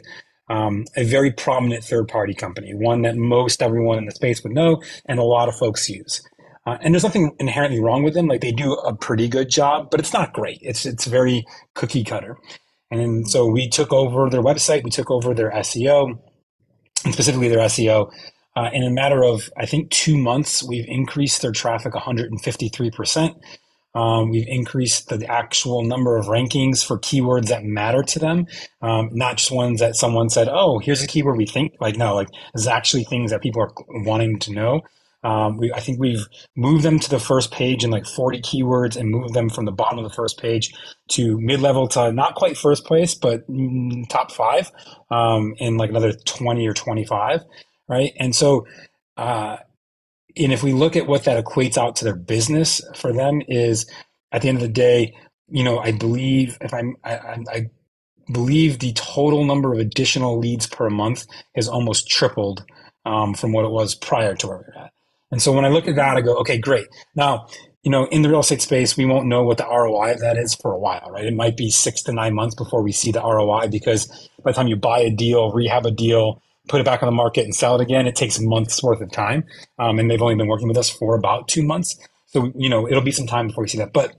um, 0.50 0.86
a 0.96 1.04
very 1.04 1.32
prominent 1.32 1.84
third 1.84 2.08
party 2.08 2.34
company, 2.34 2.74
one 2.76 3.02
that 3.02 3.18
most 3.18 3.62
everyone 3.62 3.98
in 3.98 4.06
the 4.06 4.12
space 4.12 4.44
would 4.44 4.54
know 4.54 4.82
and 5.08 5.20
a 5.20 5.24
lot 5.24 5.50
of 5.50 5.56
folks 5.56 5.90
use. 5.90 6.22
Uh, 6.66 6.78
and 6.82 6.94
there's 6.94 7.04
nothing 7.04 7.36
inherently 7.40 7.82
wrong 7.82 8.04
with 8.04 8.14
them. 8.14 8.28
Like 8.28 8.42
they 8.42 8.52
do 8.52 8.74
a 8.74 8.96
pretty 8.96 9.28
good 9.28 9.50
job, 9.50 9.90
but 9.92 10.00
it's 10.00 10.14
not 10.14 10.34
great. 10.34 10.60
It's 10.62 10.86
it's 10.86 11.06
very 11.06 11.46
cookie 11.74 12.04
cutter. 12.04 12.38
And 12.90 13.28
so 13.28 13.48
we 13.48 13.70
took 13.70 13.92
over 13.92 14.30
their 14.30 14.42
website, 14.44 14.84
we 14.84 14.92
took 14.92 15.10
over 15.10 15.34
their 15.34 15.52
SEO, 15.52 16.20
and 17.04 17.14
specifically 17.14 17.50
their 17.50 17.60
SEO. 17.60 18.12
Uh, 18.56 18.70
in 18.72 18.84
a 18.84 18.92
matter 18.92 19.24
of, 19.24 19.50
I 19.58 19.66
think, 19.66 19.90
two 19.90 20.16
months, 20.16 20.64
we've 20.64 20.86
increased 20.88 21.42
their 21.42 21.52
traffic 21.52 21.94
153%. 21.94 23.36
Um, 23.96 24.30
we've 24.30 24.48
increased 24.48 25.10
the 25.10 25.26
actual 25.28 25.84
number 25.84 26.18
of 26.18 26.26
rankings 26.26 26.86
for 26.86 27.00
keywords 27.00 27.48
that 27.48 27.64
matter 27.64 28.04
to 28.04 28.20
them, 28.20 28.46
um, 28.82 29.10
not 29.12 29.38
just 29.38 29.52
ones 29.52 29.80
that 29.82 29.96
someone 29.96 30.30
said, 30.30 30.50
"Oh, 30.50 30.80
here's 30.80 31.04
a 31.04 31.08
keyword 31.08 31.38
we 31.38 31.46
think." 31.46 31.74
Like, 31.80 31.96
no, 31.96 32.16
like 32.16 32.30
there's 32.54 32.68
actually 32.68 33.04
things 33.04 33.30
that 33.32 33.42
people 33.42 33.62
are 33.62 33.72
wanting 33.90 34.40
to 34.40 34.52
know. 34.52 34.82
Um, 35.24 35.58
we, 35.58 35.72
I 35.74 35.80
think 35.80 36.00
we've 36.00 36.28
moved 36.56 36.84
them 36.84 37.00
to 37.00 37.10
the 37.10 37.20
first 37.20 37.52
page 37.52 37.84
in 37.84 37.92
like 37.92 38.06
40 38.06 38.42
keywords 38.42 38.98
and 38.98 39.10
moved 39.10 39.34
them 39.34 39.50
from 39.50 39.66
the 39.66 39.72
bottom 39.72 40.00
of 40.00 40.04
the 40.04 40.16
first 40.16 40.40
page 40.40 40.74
to 41.12 41.40
mid 41.40 41.62
level 41.62 41.88
to 41.90 42.12
not 42.12 42.36
quite 42.36 42.58
first 42.58 42.86
place, 42.86 43.16
but 43.16 43.48
mm, 43.50 44.08
top 44.10 44.32
five 44.32 44.72
um, 45.12 45.56
in 45.58 45.78
like 45.78 45.92
another 45.92 46.14
20 46.14 46.68
or 46.68 46.74
25. 46.74 47.42
Right. 47.88 48.14
And 48.20 48.36
so, 48.36 48.66
uh, 49.18 49.58
and 50.38 50.54
if 50.54 50.64
we 50.64 50.74
look 50.74 50.96
at 50.96 51.08
what 51.08 51.26
that 51.26 51.44
equates 51.44 51.78
out 51.78 51.98
to 51.98 52.06
their 52.06 52.16
business 52.16 52.82
for 52.96 53.14
them 53.14 53.42
is 53.48 53.86
at 54.32 54.42
the 54.42 54.50
end 54.50 54.58
of 54.58 54.64
the 54.64 54.70
day, 54.70 55.16
you 55.50 55.64
know, 55.64 55.80
I 55.80 55.92
believe 55.92 56.58
if 56.62 56.74
I'm, 56.74 56.96
I, 57.04 57.16
I 57.52 57.70
believe 58.32 58.80
the 58.80 58.94
total 58.94 59.44
number 59.46 59.74
of 59.74 59.80
additional 59.80 60.40
leads 60.40 60.68
per 60.68 60.90
month 60.90 61.26
has 61.56 61.68
almost 61.68 62.10
tripled 62.10 62.66
um, 63.06 63.34
from 63.34 63.52
what 63.52 63.66
it 63.66 63.72
was 63.72 63.96
prior 63.96 64.36
to 64.36 64.48
where 64.48 64.58
we 64.58 64.64
are 64.82 64.86
at. 64.86 64.94
And 65.34 65.42
so 65.42 65.52
when 65.52 65.66
I 65.66 65.70
look 65.70 65.88
at 65.88 65.96
that, 65.96 66.16
I 66.16 66.22
go, 66.22 66.36
okay, 66.38 66.60
great. 66.60 66.86
Now, 67.16 67.48
you 67.82 67.90
know, 67.90 68.06
in 68.12 68.22
the 68.22 68.30
real 68.30 68.42
estate 68.42 68.62
space, 68.62 68.96
we 68.96 69.06
won't 69.06 69.26
know 69.26 69.42
what 69.42 69.58
the 69.58 69.66
ROI 69.66 70.12
of 70.12 70.20
that 70.20 70.38
is 70.38 70.54
for 70.54 70.72
a 70.72 70.78
while, 70.78 71.10
right? 71.10 71.26
It 71.26 71.34
might 71.34 71.58
be 71.58 71.72
six 71.72 72.04
to 72.04 72.14
nine 72.14 72.36
months 72.36 72.54
before 72.54 72.84
we 72.84 72.92
see 72.92 73.12
the 73.12 73.20
ROI 73.20 73.70
because 73.70 74.30
by 74.44 74.52
the 74.52 74.56
time 74.56 74.68
you 74.68 74.76
buy 74.76 75.00
a 75.00 75.10
deal, 75.10 75.52
rehab 75.52 75.88
a 75.88 75.92
deal, 75.92 76.40
put 76.68 76.82
it 76.82 76.86
back 76.86 77.02
on 77.02 77.08
the 77.08 77.16
market 77.16 77.46
and 77.46 77.56
sell 77.56 77.74
it 77.74 77.82
again, 77.82 78.06
it 78.06 78.16
takes 78.16 78.40
months 78.40 78.84
worth 78.84 79.02
of 79.02 79.12
time. 79.12 79.44
Um, 79.80 79.98
and 79.98 80.10
they've 80.10 80.22
only 80.22 80.36
been 80.36 80.48
working 80.48 80.68
with 80.68 80.78
us 80.78 80.88
for 80.92 81.16
about 81.16 81.48
two 81.48 81.64
months. 81.64 81.98
So, 82.28 82.52
you 82.56 82.70
know, 82.70 82.88
it'll 82.88 83.02
be 83.02 83.12
some 83.12 83.26
time 83.26 83.48
before 83.48 83.64
we 83.64 83.70
see 83.70 83.80
that. 83.80 83.92
But 83.92 84.14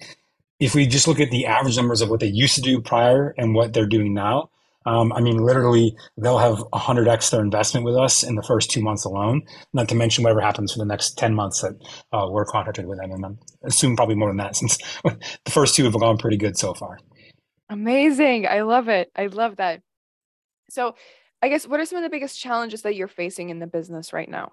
if 0.59 0.75
we 0.75 0.85
just 0.85 1.07
look 1.07 1.21
at 1.21 1.31
the 1.31 1.47
average 1.47 1.77
numbers 1.77 2.01
of 2.01 2.11
what 2.11 2.19
they 2.19 2.27
used 2.27 2.57
to 2.57 2.61
do 2.61 2.81
prior 2.81 3.37
and 3.39 3.55
what 3.55 3.73
they're 3.73 3.87
doing 3.87 4.15
now, 4.15 4.51
um, 4.87 5.13
I 5.13 5.21
mean, 5.21 5.39
literally, 5.39 5.97
they'll 6.17 6.39
have 6.39 6.59
100x 6.73 7.31
their 7.31 7.41
investment 7.41 7.87
with 7.87 7.97
us 7.97 8.23
in 8.23 8.35
the 8.35 8.43
first 8.43 8.71
two 8.71 8.83
months 8.83 9.05
alone, 9.05 9.43
not 9.73 9.89
to 9.89 9.95
mention 9.95 10.25
whatever 10.25 10.41
happens 10.41 10.73
for 10.73 10.79
the 10.79 10.85
next 10.85 11.17
10 11.17 11.35
months 11.35 11.63
that 11.63 11.73
uh, 12.13 12.27
we're 12.31 12.45
contracted 12.45 12.87
with 12.87 12.99
them. 12.99 13.11
And 13.11 13.25
I'm 13.25 13.39
assuming 13.65 13.97
probably 13.97 14.15
more 14.15 14.29
than 14.29 14.37
that 14.39 14.57
since 14.57 14.77
the 15.05 15.51
first 15.51 15.75
two 15.75 15.85
have 15.85 15.99
gone 15.99 16.19
pretty 16.19 16.37
good 16.37 16.59
so 16.59 16.75
far. 16.75 16.99
Amazing. 17.71 18.47
I 18.47 18.61
love 18.63 18.89
it. 18.89 19.11
I 19.17 19.27
love 19.27 19.57
that. 19.57 19.81
So, 20.69 20.95
I 21.43 21.49
guess 21.49 21.67
what 21.67 21.81
are 21.81 21.85
some 21.85 21.99
of 21.99 22.05
the 22.05 22.11
biggest 22.11 22.41
challenges 22.41 22.83
that 22.83 22.95
you're 22.95 23.09
facing 23.09 23.51
in 23.51 23.59
the 23.59 23.67
business 23.67 24.13
right 24.13 24.29
now? 24.29 24.53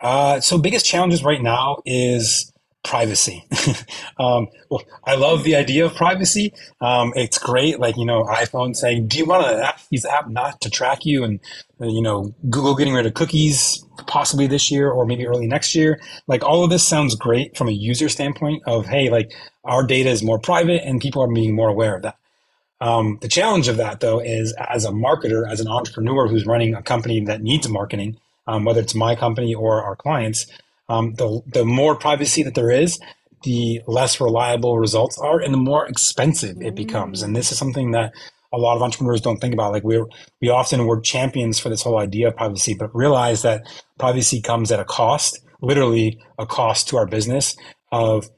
Uh, 0.00 0.40
so, 0.40 0.58
biggest 0.58 0.86
challenges 0.86 1.22
right 1.22 1.42
now 1.42 1.78
is 1.84 2.51
privacy. 2.82 3.44
um, 4.18 4.48
well, 4.70 4.82
I 5.04 5.14
love 5.14 5.44
the 5.44 5.56
idea 5.56 5.84
of 5.84 5.94
privacy. 5.94 6.52
Um, 6.80 7.12
it's 7.16 7.38
great, 7.38 7.78
like 7.78 7.96
you 7.96 8.04
know, 8.04 8.24
iPhone 8.24 8.74
saying, 8.74 9.08
"Do 9.08 9.18
you 9.18 9.26
want 9.26 9.46
to 9.46 9.66
ask 9.66 9.88
these 9.88 10.04
app 10.04 10.28
not 10.28 10.60
to 10.62 10.70
track 10.70 11.04
you?" 11.04 11.24
and 11.24 11.40
uh, 11.80 11.86
you 11.86 12.02
know, 12.02 12.34
Google 12.48 12.74
getting 12.74 12.94
rid 12.94 13.06
of 13.06 13.14
cookies 13.14 13.84
possibly 14.06 14.46
this 14.46 14.70
year 14.70 14.90
or 14.90 15.06
maybe 15.06 15.26
early 15.26 15.46
next 15.46 15.74
year. 15.74 16.00
Like 16.26 16.44
all 16.44 16.64
of 16.64 16.70
this 16.70 16.86
sounds 16.86 17.14
great 17.14 17.56
from 17.56 17.68
a 17.68 17.72
user 17.72 18.08
standpoint 18.08 18.62
of, 18.66 18.86
hey, 18.86 19.10
like 19.10 19.32
our 19.64 19.84
data 19.84 20.10
is 20.10 20.22
more 20.22 20.38
private 20.38 20.82
and 20.84 21.00
people 21.00 21.22
are 21.22 21.32
being 21.32 21.54
more 21.54 21.68
aware 21.68 21.96
of 21.96 22.02
that. 22.02 22.16
Um, 22.80 23.18
the 23.20 23.28
challenge 23.28 23.68
of 23.68 23.76
that, 23.76 24.00
though, 24.00 24.18
is 24.18 24.54
as 24.68 24.84
a 24.84 24.90
marketer, 24.90 25.48
as 25.48 25.60
an 25.60 25.68
entrepreneur 25.68 26.26
who's 26.26 26.46
running 26.46 26.74
a 26.74 26.82
company 26.82 27.20
that 27.26 27.40
needs 27.40 27.68
marketing, 27.68 28.16
um, 28.48 28.64
whether 28.64 28.80
it's 28.80 28.94
my 28.94 29.14
company 29.14 29.54
or 29.54 29.84
our 29.84 29.94
clients, 29.94 30.46
um, 30.88 31.14
the, 31.14 31.40
the 31.46 31.64
more 31.64 31.96
privacy 31.96 32.42
that 32.42 32.54
there 32.54 32.70
is, 32.70 33.00
the 33.42 33.80
less 33.86 34.20
reliable 34.20 34.78
results 34.78 35.18
are 35.18 35.40
and 35.40 35.52
the 35.52 35.58
more 35.58 35.86
expensive 35.86 36.56
it 36.60 36.74
becomes. 36.74 37.22
And 37.22 37.34
this 37.34 37.50
is 37.50 37.58
something 37.58 37.90
that 37.92 38.12
a 38.52 38.58
lot 38.58 38.76
of 38.76 38.82
entrepreneurs 38.82 39.20
don't 39.20 39.38
think 39.38 39.54
about. 39.54 39.72
Like 39.72 39.84
we're, 39.84 40.06
we 40.40 40.48
often 40.48 40.86
were 40.86 41.00
champions 41.00 41.58
for 41.58 41.68
this 41.68 41.82
whole 41.82 41.98
idea 41.98 42.28
of 42.28 42.36
privacy, 42.36 42.74
but 42.74 42.94
realize 42.94 43.42
that 43.42 43.62
privacy 43.98 44.40
comes 44.40 44.70
at 44.70 44.80
a 44.80 44.84
cost, 44.84 45.40
literally 45.60 46.20
a 46.38 46.46
cost 46.46 46.88
to 46.88 46.96
our 46.96 47.06
business 47.06 47.56
of 47.90 48.28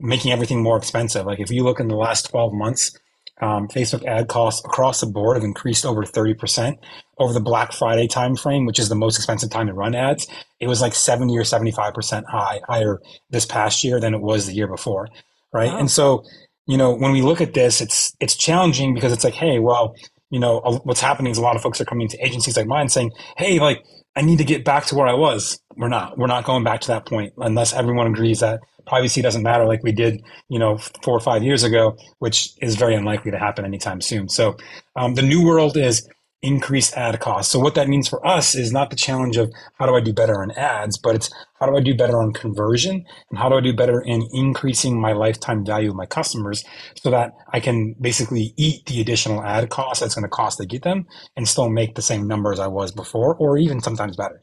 making 0.00 0.32
everything 0.32 0.62
more 0.62 0.76
expensive. 0.76 1.26
Like 1.26 1.40
if 1.40 1.50
you 1.50 1.62
look 1.62 1.80
in 1.80 1.88
the 1.88 1.96
last 1.96 2.30
12 2.30 2.52
months, 2.52 2.98
um, 3.40 3.68
Facebook 3.68 4.04
ad 4.04 4.28
costs 4.28 4.64
across 4.64 5.00
the 5.00 5.06
board 5.06 5.36
have 5.36 5.44
increased 5.44 5.86
over 5.86 6.02
30% 6.02 6.76
over 7.18 7.32
the 7.32 7.40
Black 7.40 7.72
Friday 7.72 8.06
timeframe, 8.06 8.66
which 8.66 8.78
is 8.78 8.88
the 8.88 8.94
most 8.94 9.16
expensive 9.16 9.50
time 9.50 9.66
to 9.66 9.72
run 9.72 9.94
ads. 9.94 10.26
It 10.58 10.66
was 10.68 10.80
like 10.80 10.94
70 10.94 11.36
or 11.36 11.42
75% 11.42 12.24
high, 12.26 12.60
higher 12.68 13.00
this 13.30 13.46
past 13.46 13.82
year 13.84 14.00
than 14.00 14.14
it 14.14 14.20
was 14.20 14.46
the 14.46 14.52
year 14.52 14.68
before. 14.68 15.08
Right. 15.52 15.72
Wow. 15.72 15.78
And 15.78 15.90
so, 15.90 16.24
you 16.66 16.76
know, 16.76 16.94
when 16.94 17.12
we 17.12 17.22
look 17.22 17.40
at 17.40 17.54
this, 17.54 17.80
it's, 17.80 18.14
it's 18.20 18.36
challenging 18.36 18.94
because 18.94 19.12
it's 19.12 19.24
like, 19.24 19.34
Hey, 19.34 19.58
well, 19.58 19.94
you 20.30 20.38
know, 20.38 20.60
what's 20.84 21.00
happening 21.00 21.32
is 21.32 21.38
a 21.38 21.42
lot 21.42 21.56
of 21.56 21.62
folks 21.62 21.80
are 21.80 21.84
coming 21.84 22.08
to 22.08 22.24
agencies 22.24 22.56
like 22.56 22.66
mine 22.66 22.88
saying, 22.88 23.10
Hey, 23.36 23.58
like, 23.58 23.84
I 24.16 24.22
need 24.22 24.38
to 24.38 24.44
get 24.44 24.64
back 24.64 24.86
to 24.86 24.94
where 24.94 25.06
I 25.06 25.14
was. 25.14 25.60
We're 25.80 25.88
not. 25.88 26.18
We're 26.18 26.26
not 26.26 26.44
going 26.44 26.62
back 26.62 26.82
to 26.82 26.88
that 26.88 27.06
point 27.06 27.32
unless 27.38 27.72
everyone 27.72 28.06
agrees 28.06 28.40
that 28.40 28.60
privacy 28.86 29.22
doesn't 29.22 29.42
matter 29.42 29.64
like 29.64 29.82
we 29.82 29.92
did, 29.92 30.22
you 30.50 30.58
know, 30.58 30.76
four 31.02 31.16
or 31.16 31.20
five 31.20 31.42
years 31.42 31.64
ago, 31.64 31.96
which 32.18 32.50
is 32.60 32.76
very 32.76 32.94
unlikely 32.94 33.30
to 33.30 33.38
happen 33.38 33.64
anytime 33.64 34.02
soon. 34.02 34.28
So 34.28 34.58
um, 34.94 35.14
the 35.14 35.22
new 35.22 35.42
world 35.42 35.78
is 35.78 36.06
increased 36.42 36.98
ad 36.98 37.18
costs. 37.20 37.50
So 37.50 37.58
what 37.58 37.76
that 37.76 37.88
means 37.88 38.08
for 38.08 38.26
us 38.26 38.54
is 38.54 38.72
not 38.72 38.90
the 38.90 38.96
challenge 38.96 39.38
of 39.38 39.50
how 39.78 39.86
do 39.86 39.94
I 39.94 40.02
do 40.02 40.12
better 40.12 40.42
on 40.42 40.50
ads, 40.50 40.98
but 40.98 41.14
it's 41.14 41.30
how 41.58 41.66
do 41.66 41.74
I 41.74 41.80
do 41.80 41.94
better 41.94 42.20
on 42.20 42.34
conversion 42.34 43.02
and 43.30 43.38
how 43.38 43.48
do 43.48 43.56
I 43.56 43.62
do 43.62 43.74
better 43.74 44.02
in 44.02 44.28
increasing 44.32 45.00
my 45.00 45.12
lifetime 45.12 45.64
value 45.64 45.88
of 45.90 45.96
my 45.96 46.06
customers 46.06 46.62
so 46.94 47.10
that 47.10 47.32
I 47.54 47.60
can 47.60 47.94
basically 47.98 48.52
eat 48.58 48.84
the 48.84 49.00
additional 49.00 49.42
ad 49.42 49.70
cost 49.70 50.00
that's 50.00 50.14
going 50.14 50.24
to 50.24 50.28
cost 50.28 50.58
to 50.58 50.66
get 50.66 50.82
them 50.82 51.06
and 51.36 51.48
still 51.48 51.70
make 51.70 51.94
the 51.94 52.02
same 52.02 52.26
numbers 52.26 52.58
I 52.58 52.66
was 52.66 52.92
before 52.92 53.34
or 53.36 53.56
even 53.56 53.80
sometimes 53.80 54.16
better. 54.16 54.42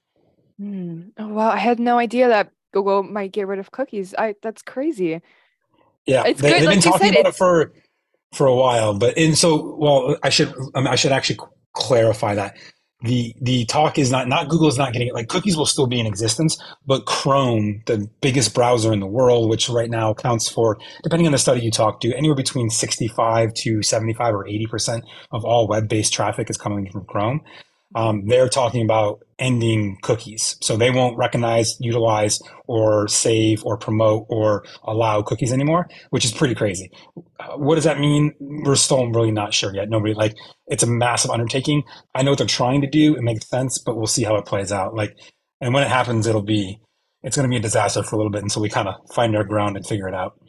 Mm. 0.59 1.11
Oh, 1.17 1.27
wow. 1.27 1.49
I 1.49 1.57
had 1.57 1.79
no 1.79 1.97
idea 1.97 2.27
that 2.27 2.51
Google 2.73 3.03
might 3.03 3.31
get 3.31 3.47
rid 3.47 3.59
of 3.59 3.71
cookies. 3.71 4.13
I 4.17 4.35
that's 4.41 4.61
crazy. 4.61 5.21
Yeah, 6.05 6.23
it's 6.25 6.41
they, 6.41 6.59
have 6.59 6.69
been 6.69 6.81
talking 6.81 7.13
said, 7.13 7.19
about 7.19 7.29
it 7.29 7.35
for 7.35 7.73
for 8.33 8.47
a 8.47 8.55
while, 8.55 8.97
but 8.97 9.17
and 9.17 9.37
so 9.37 9.75
well, 9.77 10.17
I 10.23 10.29
should 10.29 10.53
I 10.75 10.95
should 10.95 11.11
actually 11.11 11.39
clarify 11.73 12.35
that 12.35 12.57
the 13.01 13.33
the 13.41 13.65
talk 13.65 13.97
is 13.97 14.09
not 14.09 14.27
not 14.27 14.49
Google 14.49 14.67
is 14.67 14.77
not 14.77 14.93
getting 14.93 15.07
it. 15.07 15.13
Like 15.13 15.27
cookies 15.27 15.55
will 15.55 15.65
still 15.65 15.87
be 15.87 15.99
in 15.99 16.05
existence, 16.05 16.57
but 16.85 17.05
Chrome, 17.05 17.83
the 17.85 18.09
biggest 18.21 18.53
browser 18.53 18.91
in 18.91 18.99
the 18.99 19.07
world, 19.07 19.49
which 19.49 19.69
right 19.69 19.89
now 19.89 20.11
accounts 20.11 20.49
for, 20.49 20.77
depending 21.03 21.27
on 21.27 21.31
the 21.31 21.37
study 21.37 21.61
you 21.61 21.71
talk 21.71 22.01
to, 22.01 22.13
anywhere 22.15 22.35
between 22.35 22.69
sixty 22.69 23.07
five 23.07 23.53
to 23.55 23.83
seventy 23.83 24.13
five 24.13 24.33
or 24.33 24.47
eighty 24.47 24.65
percent 24.65 25.03
of 25.31 25.45
all 25.45 25.67
web 25.67 25.87
based 25.87 26.13
traffic 26.13 26.49
is 26.49 26.57
coming 26.57 26.89
from 26.91 27.05
Chrome 27.05 27.41
um, 27.95 28.25
they're 28.27 28.49
talking 28.49 28.83
about 28.83 29.23
ending 29.39 29.97
cookies. 30.01 30.57
So 30.61 30.77
they 30.77 30.91
won't 30.91 31.17
recognize, 31.17 31.77
utilize, 31.79 32.39
or 32.67 33.07
save, 33.07 33.63
or 33.63 33.77
promote, 33.77 34.25
or 34.29 34.65
allow 34.83 35.21
cookies 35.21 35.53
anymore, 35.53 35.87
which 36.09 36.25
is 36.25 36.31
pretty 36.31 36.55
crazy. 36.55 36.91
Uh, 37.39 37.57
what 37.57 37.75
does 37.75 37.83
that 37.85 37.99
mean? 37.99 38.33
We're 38.39 38.75
still 38.75 39.07
really 39.09 39.31
not 39.31 39.53
sure 39.53 39.73
yet. 39.73 39.89
Nobody 39.89 40.13
like 40.13 40.35
it's 40.67 40.83
a 40.83 40.87
massive 40.87 41.31
undertaking. 41.31 41.83
I 42.13 42.23
know 42.23 42.31
what 42.31 42.39
they're 42.39 42.47
trying 42.47 42.81
to 42.81 42.87
do. 42.89 43.15
It 43.15 43.21
makes 43.21 43.47
sense, 43.47 43.79
but 43.79 43.95
we'll 43.95 44.07
see 44.07 44.23
how 44.23 44.35
it 44.35 44.45
plays 44.45 44.71
out. 44.71 44.95
Like, 44.95 45.15
and 45.61 45.73
when 45.73 45.83
it 45.83 45.89
happens, 45.89 46.27
it'll 46.27 46.41
be 46.41 46.79
it's 47.23 47.35
going 47.35 47.49
to 47.49 47.49
be 47.49 47.57
a 47.57 47.61
disaster 47.61 48.03
for 48.03 48.15
a 48.15 48.19
little 48.19 48.31
bit 48.31 48.43
until 48.43 48.61
we 48.61 48.69
kind 48.69 48.87
of 48.87 48.95
find 49.13 49.35
our 49.35 49.43
ground 49.43 49.75
and 49.75 49.85
figure 49.85 50.07
it 50.07 50.13
out. 50.13 50.39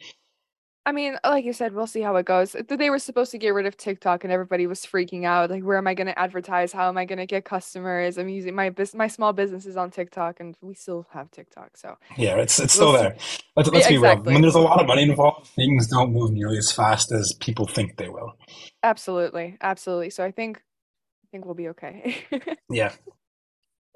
I 0.89 0.91
mean, 0.91 1.19
like 1.23 1.45
you 1.45 1.53
said, 1.53 1.75
we'll 1.75 1.85
see 1.85 2.01
how 2.01 2.15
it 2.15 2.25
goes. 2.25 2.55
They 2.67 2.89
were 2.89 2.97
supposed 2.97 3.29
to 3.29 3.37
get 3.37 3.53
rid 3.53 3.67
of 3.67 3.77
TikTok, 3.77 4.23
and 4.23 4.33
everybody 4.33 4.65
was 4.65 4.87
freaking 4.87 5.23
out. 5.23 5.51
Like, 5.51 5.61
where 5.61 5.77
am 5.77 5.85
I 5.85 5.93
going 5.93 6.07
to 6.07 6.17
advertise? 6.17 6.73
How 6.73 6.89
am 6.89 6.97
I 6.97 7.05
going 7.05 7.19
to 7.19 7.27
get 7.27 7.45
customers? 7.45 8.17
I'm 8.17 8.27
using 8.27 8.55
my 8.55 8.71
business, 8.71 8.97
my 8.97 9.07
small 9.07 9.31
businesses 9.31 9.77
on 9.77 9.91
TikTok, 9.91 10.39
and 10.39 10.55
we 10.61 10.73
still 10.73 11.05
have 11.11 11.29
TikTok. 11.29 11.77
So 11.77 11.95
yeah, 12.17 12.37
it's 12.37 12.59
it's 12.59 12.73
still 12.73 12.93
there. 12.93 13.15
Let's, 13.55 13.69
let's 13.69 13.85
yeah, 13.85 13.89
be 13.89 13.95
exactly. 13.97 14.25
real. 14.25 14.33
When 14.33 14.41
there's 14.41 14.55
a 14.55 14.59
lot 14.59 14.81
of 14.81 14.87
money 14.87 15.03
involved, 15.03 15.45
things 15.49 15.85
don't 15.85 16.11
move 16.11 16.31
nearly 16.31 16.57
as 16.57 16.71
fast 16.71 17.11
as 17.11 17.33
people 17.33 17.67
think 17.67 17.97
they 17.97 18.09
will. 18.09 18.33
Absolutely, 18.81 19.57
absolutely. 19.61 20.09
So 20.09 20.25
I 20.25 20.31
think 20.31 20.57
I 20.57 21.27
think 21.31 21.45
we'll 21.45 21.53
be 21.53 21.69
okay. 21.69 22.25
yeah. 22.69 22.93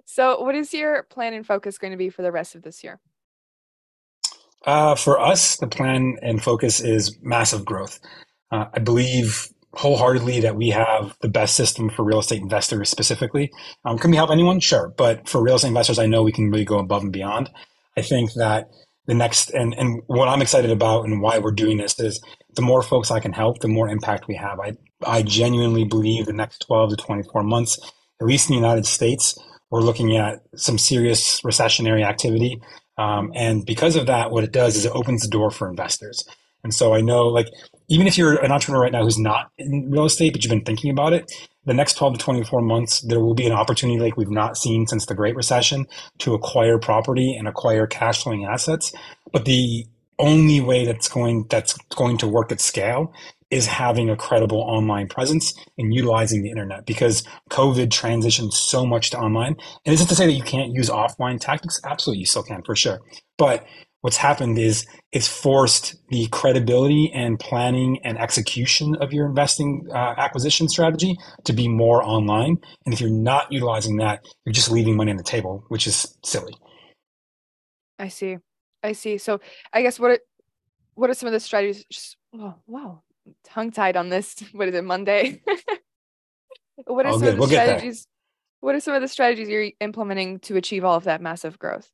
So, 0.05 0.41
what 0.41 0.53
is 0.53 0.73
your 0.73 1.03
plan 1.03 1.33
and 1.33 1.47
focus 1.47 1.77
going 1.77 1.91
to 1.91 1.97
be 1.97 2.09
for 2.09 2.23
the 2.23 2.31
rest 2.31 2.55
of 2.55 2.61
this 2.61 2.83
year? 2.83 2.99
Uh, 4.65 4.95
for 4.95 5.19
us, 5.19 5.57
the 5.57 5.67
plan 5.67 6.17
and 6.21 6.41
focus 6.41 6.79
is 6.79 7.17
massive 7.21 7.65
growth. 7.65 7.99
Uh, 8.51 8.65
I 8.73 8.79
believe 8.79 9.49
wholeheartedly 9.73 10.41
that 10.41 10.55
we 10.55 10.69
have 10.69 11.17
the 11.21 11.27
best 11.27 11.55
system 11.55 11.89
for 11.89 12.03
real 12.03 12.19
estate 12.19 12.41
investors 12.41 12.89
specifically. 12.89 13.51
Um, 13.85 13.97
can 13.97 14.11
we 14.11 14.17
help 14.17 14.29
anyone? 14.29 14.59
Sure. 14.59 14.93
But 14.95 15.27
for 15.27 15.41
real 15.41 15.55
estate 15.55 15.69
investors, 15.69 15.99
I 15.99 16.05
know 16.05 16.23
we 16.23 16.31
can 16.31 16.51
really 16.51 16.65
go 16.65 16.77
above 16.77 17.01
and 17.03 17.11
beyond. 17.11 17.49
I 17.97 18.01
think 18.01 18.33
that 18.33 18.69
the 19.07 19.15
next, 19.15 19.49
and, 19.49 19.73
and 19.73 20.01
what 20.07 20.29
I'm 20.29 20.41
excited 20.41 20.69
about 20.71 21.05
and 21.05 21.21
why 21.21 21.39
we're 21.39 21.51
doing 21.51 21.77
this 21.77 21.99
is 21.99 22.21
the 22.55 22.61
more 22.61 22.83
folks 22.83 23.11
I 23.11 23.19
can 23.19 23.33
help, 23.33 23.59
the 23.59 23.67
more 23.67 23.89
impact 23.89 24.27
we 24.27 24.35
have. 24.35 24.59
I, 24.59 24.73
I 25.05 25.23
genuinely 25.23 25.83
believe 25.83 26.25
the 26.25 26.33
next 26.33 26.59
12 26.67 26.91
to 26.91 26.95
24 26.97 27.43
months, 27.43 27.79
at 28.21 28.27
least 28.27 28.49
in 28.49 28.55
the 28.55 28.61
United 28.61 28.85
States, 28.85 29.37
we're 29.71 29.81
looking 29.81 30.15
at 30.15 30.43
some 30.55 30.77
serious 30.77 31.41
recessionary 31.41 32.05
activity 32.05 32.61
um, 32.97 33.31
and 33.35 33.65
because 33.65 33.95
of 33.95 34.05
that, 34.07 34.31
what 34.31 34.43
it 34.43 34.51
does 34.51 34.75
is 34.75 34.85
it 34.85 34.91
opens 34.93 35.21
the 35.21 35.27
door 35.27 35.51
for 35.51 35.69
investors. 35.69 36.23
And 36.63 36.73
so 36.73 36.93
I 36.93 37.01
know, 37.01 37.27
like, 37.27 37.47
even 37.89 38.07
if 38.07 38.17
you're 38.17 38.41
an 38.41 38.51
entrepreneur 38.51 38.83
right 38.83 38.91
now 38.91 39.03
who's 39.03 39.19
not 39.19 39.51
in 39.57 39.91
real 39.91 40.05
estate, 40.05 40.31
but 40.33 40.43
you've 40.43 40.51
been 40.51 40.63
thinking 40.63 40.91
about 40.91 41.13
it, 41.13 41.31
the 41.65 41.73
next 41.73 41.95
12 41.95 42.13
to 42.13 42.19
24 42.19 42.61
months, 42.61 43.01
there 43.01 43.19
will 43.19 43.33
be 43.33 43.45
an 43.45 43.51
opportunity 43.51 43.99
like 43.99 44.17
we've 44.17 44.29
not 44.29 44.57
seen 44.57 44.87
since 44.87 45.05
the 45.05 45.15
Great 45.15 45.35
Recession 45.35 45.87
to 46.19 46.33
acquire 46.33 46.77
property 46.77 47.35
and 47.35 47.47
acquire 47.47 47.87
cash 47.87 48.23
flowing 48.23 48.45
assets. 48.45 48.93
But 49.31 49.45
the 49.45 49.85
only 50.19 50.61
way 50.61 50.85
that's 50.85 51.09
going 51.09 51.45
that's 51.49 51.73
going 51.95 52.17
to 52.17 52.27
work 52.27 52.51
at 52.51 52.61
scale 52.61 53.13
is 53.53 53.67
having 53.67 54.09
a 54.09 54.15
credible 54.15 54.61
online 54.61 55.07
presence 55.07 55.53
and 55.77 55.93
utilizing 55.93 56.41
the 56.41 56.49
internet 56.49 56.87
because 56.87 57.23
COVID 57.51 57.89
transitioned 57.89 58.51
so 58.51 58.83
much 58.83 59.11
to 59.11 59.19
online. 59.19 59.55
And 59.85 59.93
this 59.93 59.99
isn't 59.99 60.07
to 60.07 60.15
say 60.15 60.25
that 60.25 60.33
you 60.33 60.41
can't 60.41 60.73
use 60.73 60.89
offline 60.89 61.39
tactics? 61.39 61.79
Absolutely, 61.85 62.21
you 62.21 62.25
still 62.25 62.41
can 62.41 62.63
for 62.63 62.75
sure. 62.75 62.99
But 63.37 63.63
what's 64.01 64.17
happened 64.17 64.57
is 64.57 64.87
it's 65.11 65.27
forced 65.27 65.95
the 66.09 66.27
credibility 66.27 67.11
and 67.13 67.39
planning 67.39 67.99
and 68.03 68.17
execution 68.17 68.95
of 68.95 69.13
your 69.13 69.27
investing 69.27 69.87
uh, 69.93 70.15
acquisition 70.17 70.67
strategy 70.67 71.15
to 71.43 71.53
be 71.53 71.67
more 71.67 72.03
online. 72.03 72.57
And 72.85 72.93
if 72.93 72.99
you're 72.99 73.11
not 73.11 73.51
utilizing 73.51 73.97
that, 73.97 74.25
you're 74.45 74.53
just 74.53 74.71
leaving 74.71 74.97
money 74.97 75.11
on 75.11 75.17
the 75.17 75.23
table, 75.23 75.63
which 75.67 75.85
is 75.85 76.17
silly. 76.25 76.55
I 77.99 78.07
see. 78.07 78.37
I 78.81 78.93
see. 78.93 79.19
So 79.19 79.39
I 79.71 79.83
guess 79.83 79.99
what 79.99 80.21
what 80.95 81.09
are 81.09 81.13
some 81.13 81.27
of 81.27 81.33
the 81.33 81.39
strategies? 81.39 81.85
Just, 81.91 82.17
oh, 82.35 82.55
wow, 82.67 83.03
tongue 83.43 83.71
tied 83.71 83.97
on 83.97 84.09
this. 84.09 84.35
What 84.53 84.67
is 84.69 84.75
it, 84.75 84.83
Monday? 84.83 85.41
what 86.85 87.05
are 87.05 87.09
all 87.09 87.19
some 87.19 87.21
good. 87.21 87.29
of 87.29 87.35
the 87.35 87.39
we'll 87.39 87.49
strategies? 87.49 88.07
What 88.61 88.75
are 88.75 88.79
some 88.79 88.93
of 88.93 89.01
the 89.01 89.07
strategies 89.07 89.49
you're 89.49 89.71
implementing 89.81 90.39
to 90.41 90.55
achieve 90.55 90.85
all 90.85 90.95
of 90.95 91.03
that 91.03 91.21
massive 91.21 91.59
growth? 91.59 91.89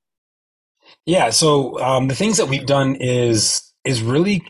Yeah. 1.05 1.31
So 1.31 1.79
um, 1.79 2.07
the 2.07 2.15
things 2.15 2.37
that 2.37 2.47
we've 2.47 2.65
done 2.65 2.95
is 2.95 3.73
is 3.83 4.01
really 4.01 4.43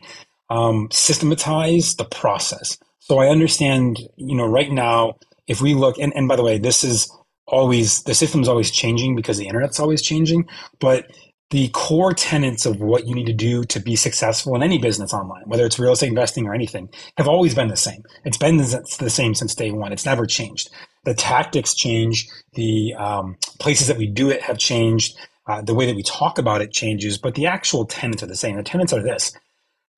um, 0.50 0.90
systematize 0.92 1.96
the 1.96 2.06
process. 2.06 2.78
So 3.00 3.20
I 3.20 3.28
understand, 3.28 4.00
you 4.18 4.36
know, 4.36 4.46
right 4.46 4.72
now, 4.72 5.16
if 5.48 5.62
we 5.62 5.74
look, 5.74 5.98
and, 5.98 6.14
and 6.16 6.28
by 6.28 6.36
the 6.36 6.44
way, 6.44 6.58
this 6.58 6.84
is 6.84 7.12
always 7.48 8.04
the 8.04 8.14
system's 8.14 8.48
always 8.48 8.70
changing 8.70 9.16
because 9.16 9.38
the 9.38 9.48
internet's 9.48 9.80
always 9.80 10.02
changing, 10.02 10.48
but 10.80 11.06
the 11.50 11.70
core 11.70 12.14
tenets 12.14 12.66
of 12.66 12.80
what 12.80 13.08
you 13.08 13.16
need 13.16 13.26
to 13.26 13.34
do 13.34 13.64
to 13.66 13.80
be 13.80 13.96
successful 13.96 14.56
in 14.56 14.64
any 14.64 14.78
business 14.78 15.14
online, 15.14 15.44
whether 15.46 15.66
it's 15.66 15.80
real 15.80 15.94
estate 15.94 16.10
investing 16.10 16.48
or 16.48 16.54
anything, 16.54 16.90
have 17.18 17.28
always 17.28 17.56
been 17.56 17.70
the 17.70 17.78
same. 17.78 18.04
It's 18.24 18.38
been 18.38 18.58
the 18.58 19.10
same 19.10 19.34
since 19.34 19.56
day 19.56 19.72
one. 19.72 19.92
It's 19.92 20.06
never 20.06 20.26
changed. 20.28 20.70
The 21.06 21.16
tactics 21.16 21.74
change. 21.74 22.28
The 22.54 22.94
um, 22.96 23.38
places 23.60 23.88
that 23.88 23.98
we 23.98 24.08
do 24.08 24.30
it 24.30 24.44
have 24.44 24.58
changed. 24.58 25.18
Uh, 25.48 25.62
the 25.64 25.74
way 25.74 25.88
that 25.88 25.96
we 25.96 26.04
talk 26.04 26.38
about 26.38 26.62
it 26.62 26.72
changes, 26.72 27.18
but 27.18 27.34
the 27.34 27.48
actual 27.48 27.86
tenets 27.86 28.22
are 28.22 28.28
the 28.28 28.36
same. 28.36 28.56
The 28.58 28.64
tenets 28.64 28.94
are 28.94 29.02
this: 29.02 29.34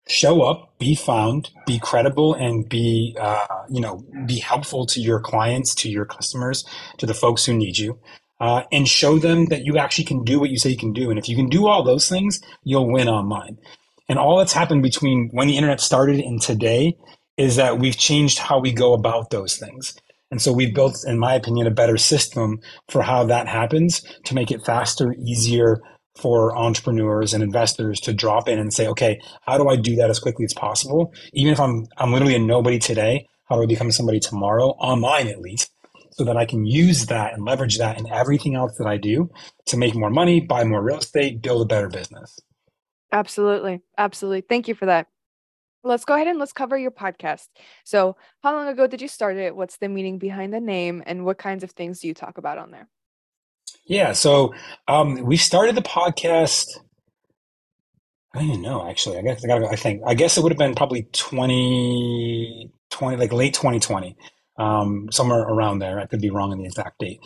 show 0.07 0.43
up, 0.43 0.77
be 0.79 0.95
found, 0.95 1.49
be 1.67 1.79
credible, 1.79 2.33
and 2.33 2.69
be 2.69 3.17
uh, 3.19 3.47
you 3.69 3.81
know 3.81 4.05
be 4.25 4.39
helpful 4.39 4.85
to 4.87 5.01
your 5.01 5.19
clients, 5.19 5.75
to 5.75 5.89
your 5.89 6.05
customers, 6.05 6.65
to 6.99 7.05
the 7.05 7.13
folks 7.13 7.45
who 7.45 7.53
need 7.53 7.77
you. 7.77 7.99
Uh, 8.41 8.63
and 8.71 8.87
show 8.87 9.19
them 9.19 9.45
that 9.45 9.65
you 9.65 9.77
actually 9.77 10.03
can 10.03 10.23
do 10.23 10.39
what 10.39 10.49
you 10.49 10.57
say 10.57 10.71
you 10.71 10.75
can 10.75 10.93
do. 10.93 11.11
And 11.11 11.19
if 11.19 11.29
you 11.29 11.35
can 11.35 11.47
do 11.47 11.67
all 11.67 11.83
those 11.83 12.09
things, 12.09 12.41
you'll 12.63 12.91
win 12.91 13.07
online. 13.07 13.59
And 14.09 14.17
all 14.17 14.37
that's 14.39 14.51
happened 14.51 14.81
between 14.81 15.29
when 15.31 15.47
the 15.47 15.57
internet 15.57 15.79
started 15.79 16.19
and 16.19 16.41
today 16.41 16.97
is 17.37 17.55
that 17.57 17.77
we've 17.77 17.97
changed 17.97 18.39
how 18.39 18.59
we 18.59 18.73
go 18.73 18.93
about 18.93 19.29
those 19.29 19.57
things. 19.57 19.95
And 20.31 20.41
so 20.41 20.51
we've 20.51 20.73
built, 20.73 21.03
in 21.05 21.19
my 21.19 21.35
opinion, 21.35 21.67
a 21.67 21.71
better 21.71 21.97
system 21.97 22.59
for 22.89 23.03
how 23.03 23.23
that 23.25 23.47
happens 23.47 24.01
to 24.25 24.33
make 24.33 24.49
it 24.49 24.65
faster, 24.65 25.13
easier 25.23 25.79
for 26.15 26.57
entrepreneurs 26.57 27.33
and 27.33 27.43
investors 27.43 27.99
to 28.01 28.13
drop 28.13 28.47
in 28.47 28.59
and 28.59 28.73
say, 28.73 28.87
okay, 28.87 29.21
how 29.43 29.57
do 29.57 29.69
I 29.69 29.75
do 29.75 29.95
that 29.97 30.09
as 30.09 30.19
quickly 30.19 30.45
as 30.45 30.53
possible? 30.53 31.13
Even 31.33 31.53
if 31.53 31.59
I'm 31.59 31.85
I'm 31.97 32.11
literally 32.11 32.35
a 32.35 32.39
nobody 32.39 32.79
today, 32.79 33.27
how 33.45 33.55
do 33.57 33.63
I 33.63 33.65
become 33.65 33.91
somebody 33.91 34.19
tomorrow, 34.19 34.69
online 34.79 35.27
at 35.27 35.41
least, 35.41 35.71
so 36.11 36.23
that 36.23 36.37
I 36.37 36.45
can 36.45 36.65
use 36.65 37.05
that 37.07 37.33
and 37.33 37.45
leverage 37.45 37.77
that 37.77 37.99
in 37.99 38.11
everything 38.11 38.55
else 38.55 38.77
that 38.77 38.87
I 38.87 38.97
do 38.97 39.29
to 39.67 39.77
make 39.77 39.95
more 39.95 40.09
money, 40.09 40.41
buy 40.41 40.63
more 40.63 40.81
real 40.81 40.99
estate, 40.99 41.41
build 41.41 41.61
a 41.61 41.65
better 41.65 41.89
business. 41.89 42.39
Absolutely. 43.11 43.81
Absolutely. 43.97 44.41
Thank 44.41 44.67
you 44.67 44.75
for 44.75 44.85
that 44.85 45.07
let's 45.83 46.05
go 46.05 46.13
ahead 46.13 46.27
and 46.27 46.39
let's 46.39 46.53
cover 46.53 46.77
your 46.77 46.91
podcast. 46.91 47.47
So, 47.83 48.15
how 48.43 48.53
long 48.53 48.67
ago 48.67 48.87
did 48.87 49.01
you 49.01 49.07
start 49.07 49.37
it? 49.37 49.55
What's 49.55 49.77
the 49.77 49.89
meaning 49.89 50.17
behind 50.17 50.53
the 50.53 50.59
name, 50.59 51.03
and 51.05 51.25
what 51.25 51.37
kinds 51.37 51.63
of 51.63 51.71
things 51.71 51.99
do 51.99 52.07
you 52.07 52.13
talk 52.13 52.37
about 52.37 52.57
on 52.57 52.71
there? 52.71 52.87
Yeah, 53.85 54.13
so 54.13 54.53
um, 54.87 55.23
we 55.23 55.37
started 55.37 55.75
the 55.75 55.81
podcast. 55.81 56.67
I 58.33 58.39
don't 58.39 58.49
even 58.49 58.61
know 58.61 58.89
actually. 58.89 59.17
I 59.17 59.21
guess 59.21 59.43
I 59.43 59.47
gotta. 59.47 59.67
I 59.67 59.75
think 59.75 60.01
I 60.05 60.13
guess 60.13 60.37
it 60.37 60.43
would 60.43 60.51
have 60.51 60.59
been 60.59 60.75
probably 60.75 61.03
2020, 61.11 63.17
like 63.17 63.33
late 63.33 63.53
2020, 63.53 64.15
um, 64.57 65.09
somewhere 65.11 65.41
around 65.41 65.79
there. 65.79 65.99
I 65.99 66.05
could 66.05 66.21
be 66.21 66.29
wrong 66.29 66.51
on 66.51 66.57
the 66.57 66.65
exact 66.65 66.99
date. 66.99 67.19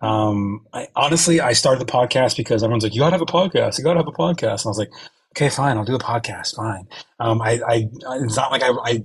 Um, 0.00 0.66
I, 0.72 0.88
honestly, 0.96 1.40
I 1.40 1.52
started 1.52 1.86
the 1.86 1.92
podcast 1.92 2.36
because 2.36 2.62
everyone's 2.62 2.82
like, 2.82 2.94
"You 2.94 3.00
gotta 3.00 3.12
have 3.12 3.22
a 3.22 3.26
podcast. 3.26 3.78
You 3.78 3.84
gotta 3.84 4.00
have 4.00 4.08
a 4.08 4.12
podcast," 4.12 4.64
and 4.64 4.66
I 4.66 4.70
was 4.70 4.78
like, 4.78 4.90
okay, 5.32 5.48
fine, 5.48 5.76
I'll 5.76 5.84
do 5.84 5.94
a 5.94 5.98
podcast. 5.98 6.56
Fine. 6.56 6.86
Um, 7.18 7.40
I, 7.42 7.60
I, 7.66 7.88
it's 8.20 8.36
not 8.36 8.50
like 8.50 8.62
I, 8.62 8.70
I 8.84 9.04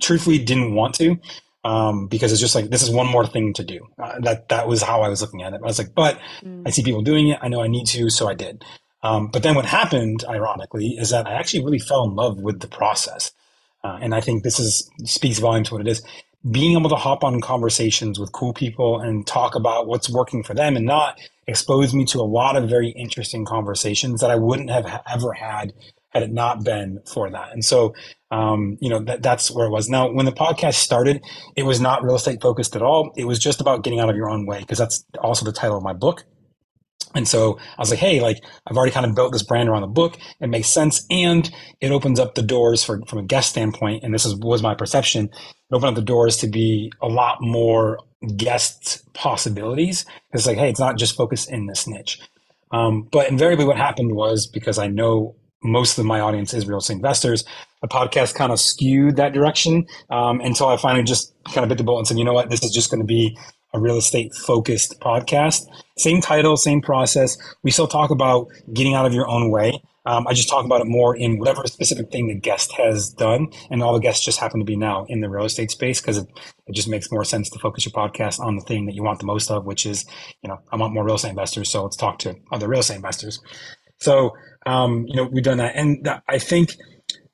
truthfully 0.00 0.38
didn't 0.38 0.74
want 0.74 0.94
to, 0.96 1.16
um, 1.64 2.08
because 2.08 2.32
it's 2.32 2.40
just 2.40 2.54
like, 2.54 2.70
this 2.70 2.82
is 2.82 2.90
one 2.90 3.06
more 3.06 3.26
thing 3.26 3.52
to 3.54 3.64
do. 3.64 3.86
Uh, 4.02 4.18
that, 4.20 4.48
that 4.48 4.68
was 4.68 4.82
how 4.82 5.02
I 5.02 5.08
was 5.08 5.22
looking 5.22 5.42
at 5.42 5.54
it. 5.54 5.60
I 5.62 5.66
was 5.66 5.78
like, 5.78 5.94
but 5.94 6.18
mm. 6.42 6.62
I 6.66 6.70
see 6.70 6.82
people 6.82 7.02
doing 7.02 7.28
it. 7.28 7.38
I 7.40 7.48
know 7.48 7.62
I 7.62 7.68
need 7.68 7.86
to, 7.88 8.10
so 8.10 8.28
I 8.28 8.34
did. 8.34 8.64
Um, 9.02 9.28
but 9.28 9.44
then 9.44 9.54
what 9.54 9.64
happened, 9.64 10.24
ironically, 10.28 10.96
is 10.98 11.10
that 11.10 11.28
I 11.28 11.34
actually 11.34 11.64
really 11.64 11.78
fell 11.78 12.04
in 12.04 12.16
love 12.16 12.40
with 12.40 12.60
the 12.60 12.68
process. 12.68 13.30
Uh, 13.84 13.98
and 14.02 14.12
I 14.12 14.20
think 14.20 14.42
this 14.42 14.58
is 14.58 14.90
speaks 15.04 15.38
volumes 15.38 15.68
to 15.68 15.74
what 15.74 15.86
it 15.86 15.90
is. 15.90 16.02
Being 16.50 16.78
able 16.78 16.90
to 16.90 16.96
hop 16.96 17.24
on 17.24 17.40
conversations 17.40 18.18
with 18.18 18.32
cool 18.32 18.52
people 18.52 19.00
and 19.00 19.26
talk 19.26 19.54
about 19.54 19.86
what's 19.86 20.08
working 20.08 20.42
for 20.42 20.54
them 20.54 20.76
and 20.76 20.86
not 20.86 21.18
exposed 21.46 21.94
me 21.94 22.04
to 22.06 22.20
a 22.20 22.22
lot 22.22 22.56
of 22.56 22.68
very 22.68 22.90
interesting 22.90 23.44
conversations 23.44 24.20
that 24.20 24.30
I 24.30 24.36
wouldn't 24.36 24.70
have 24.70 25.02
ever 25.10 25.32
had 25.32 25.72
had 26.10 26.22
it 26.22 26.32
not 26.32 26.64
been 26.64 27.00
for 27.06 27.30
that. 27.30 27.52
And 27.52 27.64
so, 27.64 27.94
um, 28.30 28.78
you 28.80 28.88
know, 28.88 29.00
that, 29.00 29.22
that's 29.22 29.50
where 29.50 29.66
it 29.66 29.70
was. 29.70 29.88
Now, 29.88 30.10
when 30.10 30.26
the 30.26 30.32
podcast 30.32 30.74
started, 30.74 31.22
it 31.56 31.64
was 31.64 31.80
not 31.80 32.02
real 32.02 32.16
estate 32.16 32.40
focused 32.40 32.76
at 32.76 32.82
all. 32.82 33.12
It 33.16 33.24
was 33.24 33.38
just 33.38 33.60
about 33.60 33.82
getting 33.82 34.00
out 34.00 34.08
of 34.08 34.16
your 34.16 34.30
own 34.30 34.46
way 34.46 34.60
because 34.60 34.78
that's 34.78 35.04
also 35.20 35.44
the 35.44 35.52
title 35.52 35.76
of 35.76 35.82
my 35.82 35.92
book. 35.92 36.24
And 37.14 37.26
so 37.26 37.58
I 37.76 37.80
was 37.80 37.90
like, 37.90 37.98
hey, 37.98 38.20
like 38.20 38.38
I've 38.66 38.76
already 38.76 38.92
kind 38.92 39.06
of 39.06 39.14
built 39.14 39.32
this 39.32 39.42
brand 39.42 39.68
around 39.68 39.82
the 39.82 39.88
book. 39.88 40.18
It 40.40 40.48
makes 40.48 40.68
sense. 40.68 41.06
And 41.10 41.50
it 41.80 41.90
opens 41.90 42.20
up 42.20 42.34
the 42.34 42.42
doors 42.42 42.84
for, 42.84 43.00
from 43.06 43.18
a 43.18 43.24
guest 43.24 43.50
standpoint. 43.50 44.04
And 44.04 44.14
this 44.14 44.26
is, 44.26 44.34
was 44.36 44.62
my 44.62 44.74
perception. 44.74 45.26
It 45.26 45.74
opened 45.74 45.90
up 45.90 45.94
the 45.94 46.02
doors 46.02 46.36
to 46.38 46.48
be 46.48 46.92
a 47.00 47.08
lot 47.08 47.38
more 47.40 47.98
guest 48.36 49.02
possibilities. 49.14 50.04
It's 50.32 50.46
like, 50.46 50.58
hey, 50.58 50.70
it's 50.70 50.80
not 50.80 50.98
just 50.98 51.16
focused 51.16 51.50
in 51.50 51.66
this 51.66 51.86
niche. 51.86 52.20
Um, 52.70 53.08
but 53.10 53.30
invariably, 53.30 53.64
what 53.64 53.76
happened 53.76 54.14
was 54.14 54.46
because 54.46 54.78
I 54.78 54.88
know 54.88 55.36
most 55.62 55.98
of 55.98 56.04
my 56.04 56.20
audience 56.20 56.54
is 56.54 56.66
real 56.66 56.78
estate 56.78 56.96
investors, 56.96 57.44
the 57.82 57.88
podcast 57.88 58.34
kind 58.34 58.52
of 58.52 58.60
skewed 58.60 59.16
that 59.16 59.32
direction 59.32 59.86
um, 60.10 60.40
until 60.40 60.68
I 60.68 60.76
finally 60.76 61.04
just 61.04 61.34
kind 61.52 61.64
of 61.64 61.68
bit 61.68 61.78
the 61.78 61.84
bullet 61.84 62.00
and 62.00 62.08
said, 62.08 62.18
you 62.18 62.24
know 62.24 62.32
what, 62.32 62.50
this 62.50 62.62
is 62.62 62.70
just 62.70 62.90
going 62.90 63.00
to 63.00 63.06
be 63.06 63.36
a 63.74 63.80
real 63.80 63.96
estate 63.96 64.34
focused 64.34 65.00
podcast. 65.00 65.66
Same 65.98 66.20
title, 66.20 66.56
same 66.56 66.80
process. 66.80 67.36
We 67.62 67.70
still 67.70 67.88
talk 67.88 68.10
about 68.10 68.48
getting 68.72 68.94
out 68.94 69.06
of 69.06 69.12
your 69.12 69.28
own 69.28 69.50
way. 69.50 69.82
Um, 70.06 70.26
I 70.26 70.32
just 70.32 70.48
talk 70.48 70.64
about 70.64 70.80
it 70.80 70.86
more 70.86 71.14
in 71.14 71.38
whatever 71.38 71.66
specific 71.66 72.10
thing 72.10 72.28
the 72.28 72.34
guest 72.34 72.72
has 72.72 73.10
done. 73.10 73.48
And 73.70 73.82
all 73.82 73.92
the 73.92 74.00
guests 74.00 74.24
just 74.24 74.38
happen 74.38 74.58
to 74.60 74.64
be 74.64 74.76
now 74.76 75.04
in 75.08 75.20
the 75.20 75.28
real 75.28 75.44
estate 75.44 75.70
space 75.70 76.00
because 76.00 76.16
it, 76.16 76.26
it 76.66 76.74
just 76.74 76.88
makes 76.88 77.10
more 77.12 77.24
sense 77.24 77.50
to 77.50 77.58
focus 77.58 77.84
your 77.84 77.92
podcast 77.92 78.40
on 78.40 78.56
the 78.56 78.62
thing 78.62 78.86
that 78.86 78.94
you 78.94 79.02
want 79.02 79.18
the 79.18 79.26
most 79.26 79.50
of, 79.50 79.66
which 79.66 79.84
is, 79.84 80.06
you 80.42 80.48
know, 80.48 80.60
I 80.72 80.76
want 80.76 80.94
more 80.94 81.04
real 81.04 81.16
estate 81.16 81.30
investors. 81.30 81.68
So 81.68 81.82
let's 81.82 81.96
talk 81.96 82.18
to 82.20 82.36
other 82.50 82.68
real 82.68 82.80
estate 82.80 82.96
investors. 82.96 83.40
So, 83.98 84.34
um, 84.64 85.04
you 85.08 85.16
know, 85.16 85.24
we've 85.24 85.44
done 85.44 85.58
that. 85.58 85.76
And 85.76 86.08
I 86.26 86.38
think 86.38 86.76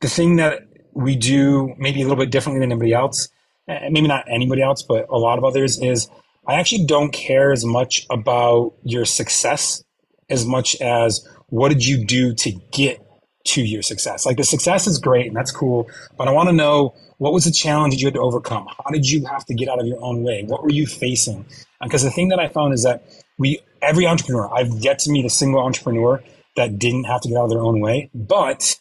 the 0.01 0.09
thing 0.09 0.37
that 0.37 0.63
we 0.95 1.15
do 1.15 1.75
maybe 1.79 2.01
a 2.01 2.05
little 2.05 2.23
bit 2.23 2.33
differently 2.33 2.61
than 2.61 2.73
anybody 2.73 2.93
else, 2.93 3.29
maybe 3.69 4.09
not 4.09 4.25
anybody 4.29 4.63
else, 4.63 4.83
but 4.83 5.07
a 5.11 5.19
lot 5.19 5.39
of 5.39 5.45
others 5.45 5.79
is 5.81 6.09
I 6.47 6.55
actually 6.55 6.85
don't 6.85 7.13
care 7.13 7.53
as 7.53 7.65
much 7.65 8.07
about 8.11 8.75
your 8.83 9.05
success 9.05 9.83
as 10.31 10.45
much 10.47 10.77
as 10.81 11.27
what 11.49 11.69
did 11.69 11.85
you 11.87 12.05
do 12.05 12.35
to 12.35 12.53
get 12.73 13.01
to 13.45 13.63
your 13.63 13.83
success? 13.83 14.25
Like 14.25 14.37
the 14.37 14.45
success 14.45 14.87
is 14.87 14.99
great 14.99 15.27
and 15.27 15.37
that's 15.37 15.51
cool, 15.51 15.89
but 16.17 16.29
I 16.29 16.33
want 16.33 16.49
to 16.49 16.55
know 16.55 16.95
what 17.19 17.33
was 17.33 17.45
the 17.45 17.53
challenge 17.53 17.95
that 17.95 18.01
you 18.01 18.07
had 18.07 18.15
to 18.15 18.21
overcome? 18.21 18.67
How 18.67 18.91
did 18.91 19.09
you 19.09 19.25
have 19.27 19.45
to 19.47 19.55
get 19.55 19.69
out 19.69 19.81
of 19.81 19.87
your 19.87 20.03
own 20.03 20.23
way? 20.23 20.45
What 20.45 20.63
were 20.63 20.71
you 20.71 20.87
facing? 20.87 21.45
Because 21.83 22.03
the 22.03 22.11
thing 22.11 22.29
that 22.29 22.39
I 22.39 22.49
found 22.49 22.75
is 22.75 22.83
that 22.83 23.05
we, 23.39 23.61
every 23.83 24.07
entrepreneur, 24.07 24.53
I've 24.53 24.73
yet 24.79 24.99
to 25.01 25.11
meet 25.11 25.25
a 25.25 25.31
single 25.31 25.61
entrepreneur 25.61 26.23
that 26.57 26.79
didn't 26.79 27.05
have 27.05 27.21
to 27.23 27.29
get 27.29 27.37
out 27.37 27.45
of 27.45 27.51
their 27.51 27.61
own 27.61 27.81
way, 27.81 28.11
but 28.15 28.81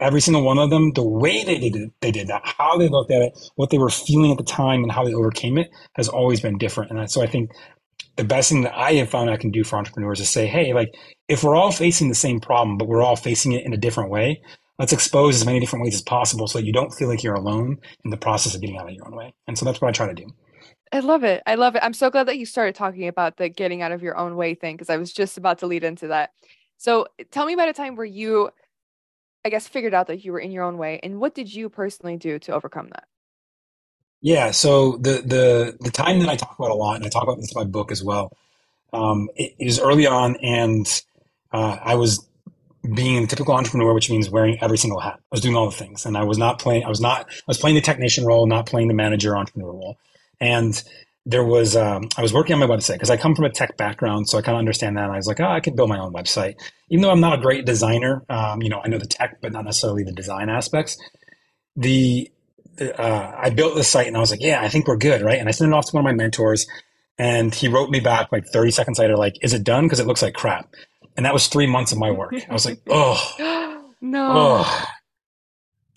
every 0.00 0.20
single 0.20 0.42
one 0.42 0.58
of 0.58 0.70
them, 0.70 0.92
the 0.92 1.06
way 1.06 1.44
they 1.44 1.58
did 1.58 1.76
it, 1.76 1.92
they 2.00 2.10
did 2.10 2.28
that, 2.28 2.42
how 2.44 2.76
they 2.76 2.88
looked 2.88 3.10
at 3.10 3.22
it, 3.22 3.38
what 3.56 3.70
they 3.70 3.78
were 3.78 3.90
feeling 3.90 4.30
at 4.30 4.38
the 4.38 4.44
time, 4.44 4.82
and 4.82 4.92
how 4.92 5.04
they 5.04 5.14
overcame 5.14 5.58
it 5.58 5.70
has 5.94 6.08
always 6.08 6.40
been 6.40 6.58
different. 6.58 6.90
And 6.90 7.10
so 7.10 7.22
I 7.22 7.26
think 7.26 7.50
the 8.16 8.24
best 8.24 8.50
thing 8.50 8.62
that 8.62 8.76
I 8.76 8.94
have 8.94 9.10
found 9.10 9.30
I 9.30 9.36
can 9.36 9.50
do 9.50 9.64
for 9.64 9.76
entrepreneurs 9.76 10.20
is 10.20 10.28
say, 10.28 10.46
hey, 10.46 10.74
like 10.74 10.94
if 11.28 11.44
we're 11.44 11.56
all 11.56 11.72
facing 11.72 12.08
the 12.08 12.14
same 12.14 12.40
problem, 12.40 12.76
but 12.76 12.88
we're 12.88 13.02
all 13.02 13.16
facing 13.16 13.52
it 13.52 13.64
in 13.64 13.72
a 13.72 13.76
different 13.78 14.10
way, 14.10 14.42
let's 14.78 14.92
expose 14.92 15.36
as 15.36 15.46
many 15.46 15.60
different 15.60 15.84
ways 15.84 15.94
as 15.94 16.02
possible 16.02 16.48
so 16.48 16.58
that 16.58 16.64
you 16.64 16.72
don't 16.72 16.92
feel 16.92 17.08
like 17.08 17.22
you're 17.22 17.34
alone 17.34 17.78
in 18.04 18.10
the 18.10 18.16
process 18.16 18.54
of 18.54 18.60
getting 18.60 18.76
out 18.76 18.88
of 18.88 18.94
your 18.94 19.06
own 19.06 19.16
way. 19.16 19.32
And 19.46 19.56
so 19.56 19.64
that's 19.64 19.80
what 19.80 19.88
I 19.88 19.92
try 19.92 20.08
to 20.08 20.14
do. 20.14 20.26
I 20.92 21.00
love 21.00 21.22
it. 21.22 21.42
I 21.46 21.54
love 21.54 21.76
it. 21.76 21.82
I'm 21.84 21.92
so 21.92 22.10
glad 22.10 22.26
that 22.28 22.38
you 22.38 22.46
started 22.46 22.74
talking 22.74 23.08
about 23.08 23.36
the 23.36 23.48
getting 23.48 23.82
out 23.82 23.92
of 23.92 24.02
your 24.02 24.16
own 24.16 24.36
way 24.36 24.54
thing 24.54 24.74
because 24.74 24.90
I 24.90 24.96
was 24.96 25.12
just 25.12 25.36
about 25.36 25.58
to 25.58 25.66
lead 25.66 25.84
into 25.84 26.08
that. 26.08 26.30
So 26.78 27.06
tell 27.30 27.44
me 27.44 27.52
about 27.52 27.68
a 27.68 27.72
time 27.72 27.94
where 27.94 28.06
you 28.06 28.50
I 29.48 29.50
guess, 29.50 29.66
figured 29.66 29.94
out 29.94 30.08
that 30.08 30.26
you 30.26 30.32
were 30.32 30.38
in 30.38 30.50
your 30.50 30.62
own 30.62 30.76
way? 30.76 31.00
And 31.02 31.20
what 31.20 31.34
did 31.34 31.54
you 31.54 31.70
personally 31.70 32.18
do 32.18 32.38
to 32.40 32.52
overcome 32.52 32.88
that? 32.88 33.04
Yeah, 34.20 34.50
so 34.50 34.98
the 34.98 35.22
the 35.24 35.78
the 35.80 35.90
time 35.90 36.18
that 36.20 36.28
I 36.28 36.36
talk 36.36 36.58
about 36.58 36.70
a 36.70 36.74
lot, 36.74 36.96
and 36.96 37.06
I 37.06 37.08
talk 37.08 37.22
about 37.22 37.38
this 37.38 37.50
in 37.50 37.58
my 37.58 37.64
book 37.64 37.90
as 37.90 38.04
well, 38.04 38.36
um, 38.92 39.30
it 39.36 39.54
is 39.58 39.80
early 39.80 40.06
on, 40.06 40.36
and 40.42 40.86
uh, 41.50 41.78
I 41.82 41.94
was 41.94 42.28
being 42.94 43.24
a 43.24 43.26
typical 43.26 43.54
entrepreneur, 43.54 43.94
which 43.94 44.10
means 44.10 44.28
wearing 44.28 44.58
every 44.60 44.76
single 44.76 45.00
hat. 45.00 45.14
I 45.18 45.30
was 45.30 45.40
doing 45.40 45.56
all 45.56 45.64
the 45.64 45.76
things, 45.76 46.04
and 46.04 46.14
I 46.14 46.24
was 46.24 46.36
not 46.36 46.58
playing. 46.58 46.84
I 46.84 46.90
was 46.90 47.00
not. 47.00 47.20
I 47.30 47.44
was 47.46 47.56
playing 47.56 47.76
the 47.76 47.80
technician 47.80 48.26
role, 48.26 48.46
not 48.46 48.66
playing 48.66 48.88
the 48.88 48.94
manager 48.94 49.34
entrepreneur 49.34 49.72
role. 49.72 49.96
And 50.42 50.82
there 51.28 51.44
was 51.44 51.76
um, 51.76 52.08
I 52.16 52.22
was 52.22 52.32
working 52.32 52.54
on 52.54 52.58
my 52.58 52.66
website 52.66 52.94
because 52.94 53.10
I 53.10 53.18
come 53.18 53.34
from 53.34 53.44
a 53.44 53.50
tech 53.50 53.76
background, 53.76 54.30
so 54.30 54.38
I 54.38 54.42
kind 54.42 54.56
of 54.56 54.60
understand 54.60 54.96
that. 54.96 55.04
And 55.04 55.12
I 55.12 55.16
was 55.16 55.26
like, 55.26 55.40
oh, 55.40 55.46
I 55.46 55.60
could 55.60 55.76
build 55.76 55.90
my 55.90 55.98
own 55.98 56.10
website, 56.10 56.54
even 56.88 57.02
though 57.02 57.10
I'm 57.10 57.20
not 57.20 57.38
a 57.38 57.42
great 57.42 57.66
designer. 57.66 58.24
Um, 58.30 58.62
you 58.62 58.70
know, 58.70 58.80
I 58.82 58.88
know 58.88 58.96
the 58.96 59.06
tech, 59.06 59.42
but 59.42 59.52
not 59.52 59.66
necessarily 59.66 60.04
the 60.04 60.12
design 60.12 60.48
aspects. 60.48 60.96
The 61.76 62.30
uh, 62.80 63.32
I 63.36 63.50
built 63.50 63.74
this 63.74 63.88
site, 63.88 64.06
and 64.06 64.16
I 64.16 64.20
was 64.20 64.30
like, 64.30 64.40
yeah, 64.40 64.62
I 64.62 64.70
think 64.70 64.88
we're 64.88 64.96
good, 64.96 65.20
right? 65.20 65.38
And 65.38 65.50
I 65.50 65.52
sent 65.52 65.70
it 65.70 65.74
off 65.74 65.84
to 65.90 65.92
one 65.94 66.00
of 66.00 66.04
my 66.06 66.14
mentors, 66.14 66.66
and 67.18 67.54
he 67.54 67.68
wrote 67.68 67.90
me 67.90 68.00
back 68.00 68.32
like 68.32 68.46
30 68.46 68.70
seconds 68.70 68.98
later, 68.98 69.16
like, 69.16 69.36
is 69.42 69.52
it 69.52 69.64
done? 69.64 69.84
Because 69.84 70.00
it 70.00 70.06
looks 70.06 70.22
like 70.22 70.32
crap. 70.32 70.72
And 71.18 71.26
that 71.26 71.34
was 71.34 71.48
three 71.48 71.66
months 71.66 71.92
of 71.92 71.98
my 71.98 72.10
work. 72.10 72.32
I 72.48 72.52
was 72.52 72.64
like, 72.64 72.80
oh, 72.88 73.84
no. 74.00 74.30
oh. 74.32 74.84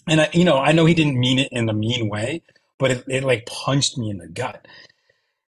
And 0.07 0.19
I, 0.19 0.29
you 0.33 0.43
know, 0.43 0.57
I 0.57 0.73
know 0.73 0.85
he 0.85 0.93
didn't 0.93 1.17
mean 1.17 1.39
it 1.39 1.49
in 1.53 1.69
a 1.69 1.73
mean 1.73 2.09
way, 2.09 2.41
but 2.77 2.91
it, 2.91 3.05
it 3.07 3.23
like 3.23 3.45
punched 3.45 3.97
me 3.97 4.09
in 4.09 4.17
the 4.17 4.27
gut. 4.27 4.67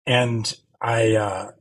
And 0.06 0.54
I, 0.82 1.16
uh, 1.16 1.52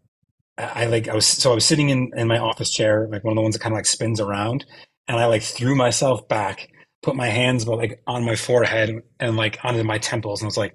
I 0.59 0.87
like, 0.87 1.09
I 1.09 1.14
was, 1.14 1.26
so 1.26 1.53
I 1.53 1.55
was 1.55 1.64
sitting 1.64 1.88
in, 1.90 2.11
in 2.16 2.29
my 2.29 2.38
office 2.38 2.70
chair, 2.70 3.09
like 3.11 3.24
one 3.24 3.33
of 3.33 3.37
the 3.37 3.42
ones 3.42 3.55
that 3.55 3.62
kind 3.62 3.72
of 3.72 3.79
like 3.79 3.87
spins 3.87 4.20
around. 4.20 4.64
And 5.09 5.18
I 5.18 5.26
like 5.26 5.42
threw 5.42 5.74
myself 5.74 6.29
back, 6.29 6.68
put 7.03 7.16
my 7.16 7.29
hands 7.29 7.66
like 7.66 8.03
on 8.07 8.24
my 8.24 8.37
forehead 8.37 9.03
and 9.18 9.37
like 9.37 9.59
onto 9.64 9.83
my 9.85 9.98
temples. 9.98 10.40
And 10.40 10.46
I 10.46 10.48
was 10.48 10.57
like, 10.57 10.74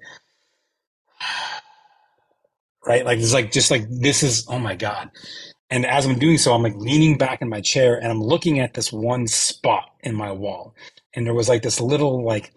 right? 2.86 3.04
Like, 3.04 3.18
it's 3.18 3.32
like, 3.32 3.52
just 3.52 3.70
like, 3.70 3.86
this 3.88 4.22
is, 4.22 4.46
oh 4.48 4.58
my 4.58 4.76
God. 4.76 5.10
And 5.70 5.84
as 5.84 6.06
I'm 6.06 6.18
doing 6.18 6.38
so, 6.38 6.54
I'm 6.54 6.62
like 6.62 6.76
leaning 6.76 7.18
back 7.18 7.42
in 7.42 7.48
my 7.48 7.60
chair 7.60 7.96
and 7.96 8.06
I'm 8.06 8.22
looking 8.22 8.60
at 8.60 8.74
this 8.74 8.92
one 8.92 9.26
spot 9.26 9.90
in 10.02 10.14
my 10.14 10.30
wall. 10.30 10.74
And 11.14 11.26
there 11.26 11.34
was 11.34 11.48
like 11.48 11.62
this 11.62 11.80
little 11.80 12.24
like 12.24 12.52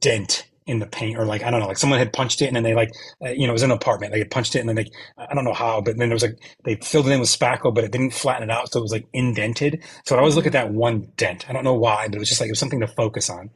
dent 0.00 0.46
in 0.66 0.78
the 0.78 0.86
paint 0.86 1.18
or 1.18 1.24
like, 1.24 1.42
I 1.42 1.50
don't 1.50 1.60
know, 1.60 1.66
like 1.66 1.78
someone 1.78 1.98
had 1.98 2.12
punched 2.12 2.40
it 2.42 2.46
and 2.46 2.56
then 2.56 2.62
they 2.62 2.74
like, 2.74 2.90
uh, 3.24 3.30
you 3.30 3.46
know, 3.46 3.50
it 3.50 3.52
was 3.52 3.62
in 3.62 3.70
an 3.70 3.76
apartment. 3.76 4.12
They 4.12 4.20
had 4.20 4.30
punched 4.30 4.54
it 4.54 4.60
and 4.60 4.68
then 4.68 4.76
they, 4.76 4.90
I 5.18 5.34
don't 5.34 5.44
know 5.44 5.52
how, 5.52 5.80
but 5.80 5.96
then 5.96 6.08
there 6.08 6.14
was 6.14 6.22
like, 6.22 6.38
they 6.64 6.76
filled 6.76 7.08
it 7.08 7.12
in 7.12 7.20
with 7.20 7.28
spackle, 7.28 7.74
but 7.74 7.84
it 7.84 7.92
didn't 7.92 8.14
flatten 8.14 8.48
it 8.48 8.52
out. 8.52 8.72
So 8.72 8.78
it 8.78 8.82
was 8.82 8.92
like 8.92 9.06
indented. 9.12 9.82
So 10.04 10.16
I 10.16 10.20
always 10.20 10.36
look 10.36 10.46
at 10.46 10.52
that 10.52 10.72
one 10.72 11.08
dent. 11.16 11.48
I 11.48 11.52
don't 11.52 11.64
know 11.64 11.74
why, 11.74 12.06
but 12.06 12.16
it 12.16 12.20
was 12.20 12.28
just 12.28 12.40
like, 12.40 12.48
it 12.48 12.52
was 12.52 12.58
something 12.60 12.80
to 12.80 12.86
focus 12.86 13.28
on. 13.28 13.50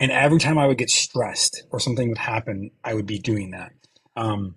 And 0.00 0.10
every 0.10 0.40
time 0.40 0.58
I 0.58 0.66
would 0.66 0.78
get 0.78 0.90
stressed 0.90 1.62
or 1.70 1.78
something 1.78 2.08
would 2.08 2.18
happen, 2.18 2.70
I 2.82 2.94
would 2.94 3.06
be 3.06 3.18
doing 3.18 3.52
that. 3.52 3.70
Um, 4.16 4.56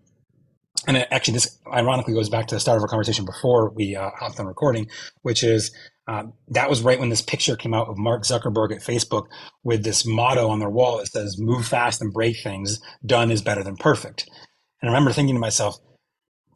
and 0.88 0.98
actually, 1.12 1.36
this 1.36 1.58
ironically 1.71 2.13
goes 2.13 2.30
back 2.30 2.48
to 2.48 2.56
the 2.56 2.60
start 2.60 2.78
of 2.78 2.84
our 2.84 2.88
conversation 2.88 3.26
before 3.26 3.69
we 3.69 3.95
uh, 3.95 4.10
hopped 4.17 4.39
on 4.39 4.45
recording, 4.45 4.89
which 5.21 5.43
is 5.43 5.71
um, 6.08 6.34
that 6.50 6.70
was 6.70 6.82
right 6.82 7.00
when 7.00 7.10
this 7.10 7.22
picture 7.22 7.56
came 7.56 7.74
out 7.74 7.88
of 7.88 7.98
Mark 7.98 8.24
Zuckerberg 8.24 8.72
at 8.74 8.82
Facebook 8.82 9.28
with 9.63 9.84
this 9.84 10.06
motto 10.06 10.50
on 10.50 10.60
their 10.60 10.70
wall 10.70 10.98
that 10.98 11.08
says, 11.08 11.39
Move 11.39 11.65
fast 11.65 12.02
and 12.02 12.13
break 12.13 12.38
things. 12.41 12.80
Done 13.06 13.32
is 13.32 13.41
better 13.41 13.63
than 13.63 13.76
perfect. 13.76 14.30
And 14.82 14.89
I 14.89 14.94
remember 14.94 15.12
thinking 15.12 15.36
to 15.36 15.39
myself, 15.39 15.78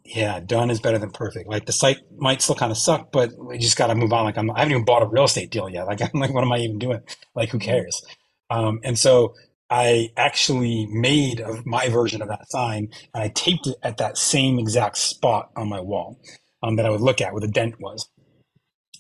yeah, 0.06 0.40
done 0.40 0.70
is 0.70 0.80
better 0.80 0.98
than 0.98 1.12
perfect. 1.12 1.48
Like 1.48 1.66
the 1.66 1.72
site 1.72 1.98
might 2.18 2.42
still 2.42 2.56
kind 2.56 2.72
of 2.72 2.78
suck, 2.78 3.12
but 3.12 3.32
we 3.38 3.58
just 3.58 3.78
got 3.78 3.88
to 3.88 3.96
move 3.96 4.14
on. 4.14 4.26
Like 4.26 4.38
I'm, 4.38 4.50
I 4.52 4.60
haven't 4.60 4.72
even 4.72 4.86
bought 4.86 5.04
a 5.04 5.08
real 5.08 5.26
estate 5.26 5.52
deal 5.52 5.70
yet. 5.70 5.88
Like 5.88 6.02
I'm 6.14 6.20
like, 6.20 6.34
what 6.34 6.44
am 6.44 6.52
I 6.52 6.60
even 6.60 6.80
doing? 6.80 7.02
Like 7.36 7.50
who 7.50 7.60
cares? 7.60 8.02
Um, 8.50 8.80
and 8.84 8.98
so 8.98 9.34
I 9.70 10.10
actually 10.18 10.88
made 10.92 11.44
my 11.66 11.90
version 11.90 12.22
of 12.22 12.28
that 12.30 12.50
sign 12.50 12.90
and 13.14 13.24
I 13.24 13.30
taped 13.30 13.68
it 13.68 13.78
at 13.84 13.98
that 13.98 14.18
same 14.18 14.58
exact 14.58 14.98
spot 14.98 15.52
on 15.56 15.70
my 15.70 15.80
wall 15.80 16.20
um, 16.64 16.76
that 16.78 16.86
I 16.86 16.90
would 16.90 17.02
look 17.02 17.22
at 17.22 17.34
where 17.34 17.42
the 17.42 17.48
dent 17.48 17.80
was. 17.80 18.10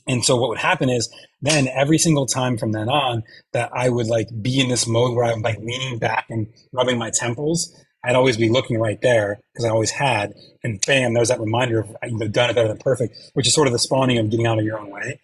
And 0.09 0.25
so 0.25 0.35
what 0.35 0.49
would 0.49 0.57
happen 0.57 0.89
is 0.89 1.07
then 1.39 1.67
every 1.67 1.99
single 1.99 2.25
time 2.25 2.57
from 2.57 2.71
then 2.71 2.89
on 2.89 3.23
that 3.53 3.69
I 3.71 3.89
would 3.89 4.07
like 4.07 4.27
be 4.41 4.59
in 4.59 4.67
this 4.67 4.87
mode 4.87 5.15
where 5.15 5.25
I'm 5.25 5.43
like 5.43 5.59
leaning 5.59 5.99
back 5.99 6.25
and 6.31 6.47
rubbing 6.73 6.97
my 6.97 7.11
temples, 7.11 7.71
I'd 8.03 8.15
always 8.15 8.35
be 8.35 8.49
looking 8.49 8.79
right 8.79 8.99
there 9.01 9.39
because 9.53 9.65
I 9.65 9.69
always 9.69 9.91
had. 9.91 10.33
And 10.63 10.81
bam, 10.87 11.13
there's 11.13 11.27
that 11.27 11.39
reminder 11.39 11.79
of 11.79 11.95
you 12.03 12.17
know 12.17 12.27
done 12.27 12.49
it 12.49 12.55
better 12.55 12.67
than 12.67 12.79
perfect, 12.79 13.15
which 13.33 13.47
is 13.47 13.53
sort 13.53 13.67
of 13.67 13.73
the 13.73 13.77
spawning 13.77 14.17
of 14.17 14.31
getting 14.31 14.47
out 14.47 14.57
of 14.57 14.65
your 14.65 14.79
own 14.79 14.89
way. 14.89 15.19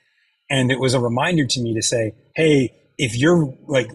And 0.51 0.71
it 0.71 0.79
was 0.79 0.93
a 0.93 0.99
reminder 0.99 1.47
to 1.47 1.61
me 1.61 1.73
to 1.73 1.81
say, 1.81 2.13
hey, 2.35 2.71
if 2.99 3.17
you're 3.17 3.57
like 3.67 3.89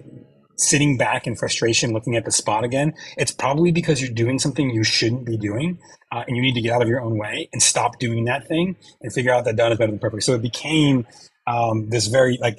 sitting 0.61 0.97
back 0.97 1.27
in 1.27 1.35
frustration 1.37 1.93
looking 1.93 2.17
at 2.17 2.25
the 2.25 2.31
spot 2.31 2.65
again, 2.65 2.95
it's 3.17 3.33
probably 3.33 3.73
because 3.73 4.01
you're 4.01 4.13
doing 4.13 4.39
something 4.39 4.71
you 4.71 4.85
shouldn't 4.85 5.27
be 5.27 5.37
doing. 5.37 5.79
Uh, 6.13 6.25
and 6.27 6.37
you 6.37 6.43
need 6.43 6.55
to 6.55 6.61
get 6.61 6.73
out 6.73 6.83
of 6.83 6.89
your 6.89 7.01
own 7.01 7.17
way 7.19 7.49
and 7.53 7.63
stop 7.63 7.99
doing 8.01 8.25
that 8.25 8.47
thing 8.49 8.77
and 9.01 9.13
figure 9.13 9.33
out 9.33 9.45
that 9.45 9.55
done 9.57 9.71
is 9.71 9.79
better 9.79 9.93
than 9.93 10.01
perfect. 10.01 10.25
So 10.25 10.35
it 10.35 10.43
became 10.43 11.07
um, 11.47 11.89
this 11.89 12.09
very 12.09 12.37
like 12.41 12.59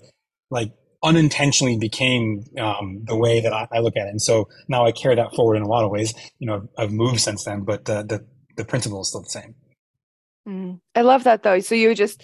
like 0.50 0.72
unintentionally 1.04 1.78
became 1.78 2.44
um, 2.60 3.02
the 3.06 3.16
way 3.16 3.42
that 3.42 3.52
I, 3.52 3.68
I, 3.72 3.80
look 3.80 3.98
at 3.98 4.08
it. 4.08 4.12
And 4.12 4.22
so 4.22 4.48
now 4.68 4.86
I 4.86 4.92
carry 4.92 5.16
that 5.16 5.34
forward 5.36 5.56
in 5.56 5.64
a 5.64 5.68
lot 5.68 5.84
of 5.84 5.92
ways. 5.92 6.14
You 6.40 6.48
know, 6.48 6.70
I've 6.78 6.92
moved 6.92 7.20
since 7.20 7.44
then, 7.44 7.62
but 7.62 7.86
the 7.86 8.04
the, 8.04 8.26
the 8.58 8.66
principle 8.66 9.02
is 9.02 9.10
still 9.10 9.24
the 9.24 9.30
same. 9.30 9.56
Mm. 10.48 10.80
I 10.96 11.02
love 11.02 11.24
that 11.26 11.44
though. 11.44 11.60
So 11.60 11.76
you 11.76 11.94
just 11.96 12.24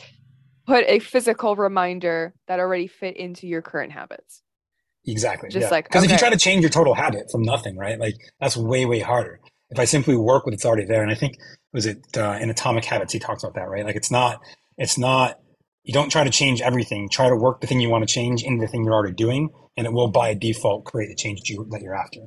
put 0.66 0.86
a 0.88 1.00
physical 1.00 1.56
reminder 1.56 2.34
that 2.48 2.60
already 2.60 2.88
fit 2.88 3.18
into 3.18 3.48
your 3.48 3.62
current 3.62 3.92
habits. 3.92 4.44
Exactly. 5.06 5.50
Just 5.50 5.66
yeah. 5.66 5.70
like 5.70 5.86
because 5.86 6.04
okay. 6.04 6.14
if 6.14 6.20
you 6.20 6.20
try 6.20 6.30
to 6.30 6.38
change 6.38 6.62
your 6.62 6.70
total 6.70 6.94
habit 6.94 7.32
from 7.32 7.42
nothing, 7.42 7.78
right? 7.78 8.00
Like 8.00 8.16
that's 8.40 8.58
way 8.58 8.86
way 8.86 9.00
harder. 9.00 9.40
If 9.70 9.80
I 9.80 9.86
simply 9.86 10.16
work 10.16 10.46
with 10.46 10.54
it's 10.54 10.66
already 10.66 10.86
there, 10.86 11.02
and 11.02 11.12
I 11.12 11.16
think 11.16 11.38
was 11.74 11.86
it 11.86 12.06
uh, 12.18 12.38
in 12.42 12.50
Atomic 12.50 12.86
Habits 12.86 13.14
he 13.14 13.20
talks 13.20 13.44
about 13.44 13.56
that, 13.56 13.70
right? 13.70 13.86
Like 13.86 13.96
it's 13.96 14.12
not 14.12 14.42
it's 14.78 14.98
not 14.98 15.40
you 15.84 15.94
don't 15.94 16.10
try 16.10 16.26
to 16.26 16.30
change 16.30 16.62
everything. 16.62 17.08
Try 17.10 17.30
to 17.30 17.36
work 17.36 17.62
the 17.62 17.68
thing 17.68 17.80
you 17.80 17.90
want 17.90 18.08
to 18.08 18.14
change 18.14 18.44
into 18.44 18.66
the 18.66 18.68
thing 18.68 18.84
you're 18.84 18.94
already 18.94 19.16
doing, 19.16 19.50
and 19.78 19.88
it 19.88 19.94
will 19.94 20.10
by 20.10 20.34
default 20.34 20.84
create 20.84 21.08
the 21.08 21.16
change 21.16 21.40
that 21.40 21.50
you 21.50 21.66
that 21.72 21.82
you're 21.82 21.96
after. 21.96 22.20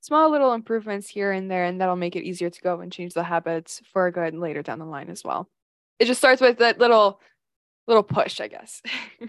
Small 0.00 0.30
little 0.30 0.52
improvements 0.52 1.08
here 1.08 1.32
and 1.32 1.50
there, 1.50 1.64
and 1.64 1.80
that'll 1.80 1.96
make 1.96 2.16
it 2.16 2.24
easier 2.24 2.50
to 2.50 2.60
go 2.60 2.80
and 2.80 2.92
change 2.92 3.14
the 3.14 3.24
habits 3.24 3.82
for 3.92 4.10
good 4.10 4.34
later 4.34 4.62
down 4.62 4.78
the 4.78 4.84
line 4.84 5.10
as 5.10 5.24
well. 5.24 5.48
It 5.98 6.06
just 6.06 6.20
starts 6.20 6.40
with 6.40 6.58
that 6.58 6.78
little 6.78 7.20
little 7.86 8.02
push, 8.02 8.40
I 8.40 8.48
guess. 8.48 8.82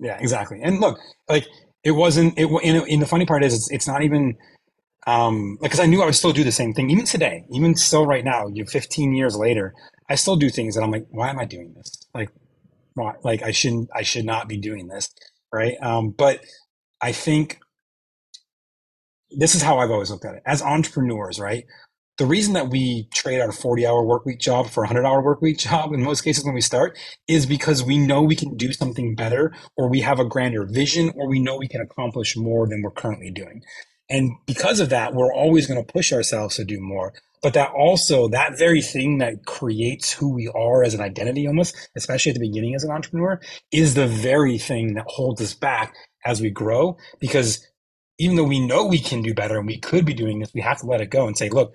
yeah, 0.00 0.18
exactly. 0.20 0.60
And 0.62 0.80
look, 0.80 0.98
like 1.28 1.46
it 1.84 1.92
wasn't 1.92 2.34
it 2.38 2.48
and, 2.64 3.02
the 3.02 3.06
funny 3.06 3.26
part 3.26 3.42
is 3.42 3.54
it's, 3.54 3.70
it's 3.70 3.86
not 3.88 4.02
even 4.02 4.36
um 5.06 5.56
like 5.60 5.70
because 5.70 5.80
i 5.80 5.86
knew 5.86 6.02
i 6.02 6.04
would 6.04 6.14
still 6.14 6.32
do 6.32 6.44
the 6.44 6.52
same 6.52 6.74
thing 6.74 6.90
even 6.90 7.04
today 7.04 7.44
even 7.52 7.74
still 7.74 8.04
right 8.06 8.24
now 8.24 8.46
you 8.48 8.64
15 8.66 9.14
years 9.14 9.36
later 9.36 9.72
i 10.10 10.14
still 10.14 10.36
do 10.36 10.50
things 10.50 10.74
that 10.74 10.82
i'm 10.82 10.90
like 10.90 11.06
why 11.10 11.30
am 11.30 11.38
i 11.38 11.44
doing 11.44 11.72
this? 11.76 11.92
Like 12.14 12.30
why 12.94 13.14
like 13.22 13.42
i 13.42 13.50
shouldn't 13.52 13.88
i 13.94 14.02
should 14.02 14.24
not 14.24 14.48
be 14.48 14.56
doing 14.56 14.88
this 14.88 15.08
right? 15.52 15.76
Um 15.82 16.10
but 16.10 16.40
i 17.00 17.12
think 17.12 17.58
this 19.30 19.54
is 19.54 19.62
how 19.62 19.78
i've 19.78 19.90
always 19.90 20.10
looked 20.10 20.24
at 20.24 20.34
it. 20.34 20.42
As 20.46 20.62
entrepreneurs 20.62 21.38
right 21.40 21.64
the 22.18 22.26
reason 22.26 22.54
that 22.54 22.68
we 22.68 23.04
trade 23.14 23.40
our 23.40 23.52
40 23.52 23.86
hour 23.86 24.04
work 24.04 24.26
week 24.26 24.40
job 24.40 24.68
for 24.68 24.82
a 24.82 24.88
100 24.88 25.06
hour 25.06 25.22
work 25.22 25.40
week 25.40 25.58
job 25.68 25.92
in 25.92 26.02
most 26.02 26.22
cases 26.22 26.44
when 26.44 26.54
we 26.54 26.60
start 26.60 26.98
is 27.26 27.46
because 27.46 27.82
we 27.82 27.96
know 27.96 28.22
we 28.22 28.36
can 28.36 28.56
do 28.56 28.72
something 28.72 29.14
better 29.14 29.54
or 29.76 29.88
we 29.88 30.00
have 30.00 30.18
a 30.18 30.24
grander 30.24 30.64
vision 30.64 31.12
or 31.14 31.28
we 31.28 31.38
know 31.38 31.56
we 31.56 31.68
can 31.68 31.80
accomplish 31.80 32.36
more 32.36 32.66
than 32.66 32.82
we're 32.82 32.90
currently 32.90 33.30
doing. 33.30 33.62
And 34.10 34.32
because 34.46 34.80
of 34.80 34.90
that 34.90 35.14
we're 35.14 35.32
always 35.32 35.66
going 35.66 35.82
to 35.84 35.92
push 35.92 36.12
ourselves 36.12 36.56
to 36.56 36.64
do 36.64 36.80
more. 36.80 37.14
But 37.40 37.54
that 37.54 37.70
also 37.70 38.26
that 38.28 38.58
very 38.58 38.82
thing 38.82 39.18
that 39.18 39.46
creates 39.46 40.12
who 40.12 40.34
we 40.34 40.48
are 40.48 40.82
as 40.82 40.94
an 40.94 41.00
identity 41.00 41.46
almost 41.46 41.76
especially 41.94 42.30
at 42.30 42.34
the 42.34 42.46
beginning 42.46 42.74
as 42.74 42.82
an 42.82 42.90
entrepreneur 42.90 43.40
is 43.70 43.94
the 43.94 44.08
very 44.08 44.58
thing 44.58 44.94
that 44.94 45.04
holds 45.06 45.40
us 45.40 45.54
back 45.54 45.94
as 46.24 46.40
we 46.40 46.50
grow. 46.50 46.96
Because 47.20 47.64
even 48.18 48.34
though 48.34 48.42
we 48.42 48.58
know 48.58 48.84
we 48.84 48.98
can 48.98 49.22
do 49.22 49.32
better 49.32 49.58
and 49.58 49.66
we 49.68 49.78
could 49.78 50.04
be 50.04 50.14
doing 50.14 50.40
this, 50.40 50.52
we 50.52 50.60
have 50.60 50.80
to 50.80 50.86
let 50.86 51.00
it 51.00 51.10
go 51.10 51.28
and 51.28 51.38
say, 51.38 51.48
look, 51.48 51.72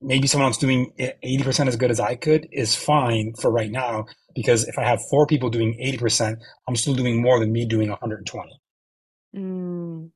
maybe 0.00 0.26
someone 0.26 0.48
else 0.48 0.58
doing 0.58 0.92
80% 0.98 1.68
as 1.68 1.76
good 1.76 1.90
as 1.90 2.00
I 2.00 2.14
could 2.14 2.48
is 2.52 2.74
fine 2.74 3.34
for 3.40 3.50
right 3.50 3.70
now 3.70 4.06
because 4.34 4.66
if 4.68 4.78
I 4.78 4.84
have 4.84 5.00
four 5.10 5.26
people 5.26 5.50
doing 5.50 5.74
80%, 5.74 6.36
I'm 6.68 6.76
still 6.76 6.94
doing 6.94 7.20
more 7.20 7.40
than 7.40 7.52
me 7.52 7.66
doing 7.66 7.88
120. 7.88 8.60
Mm. 9.36 10.10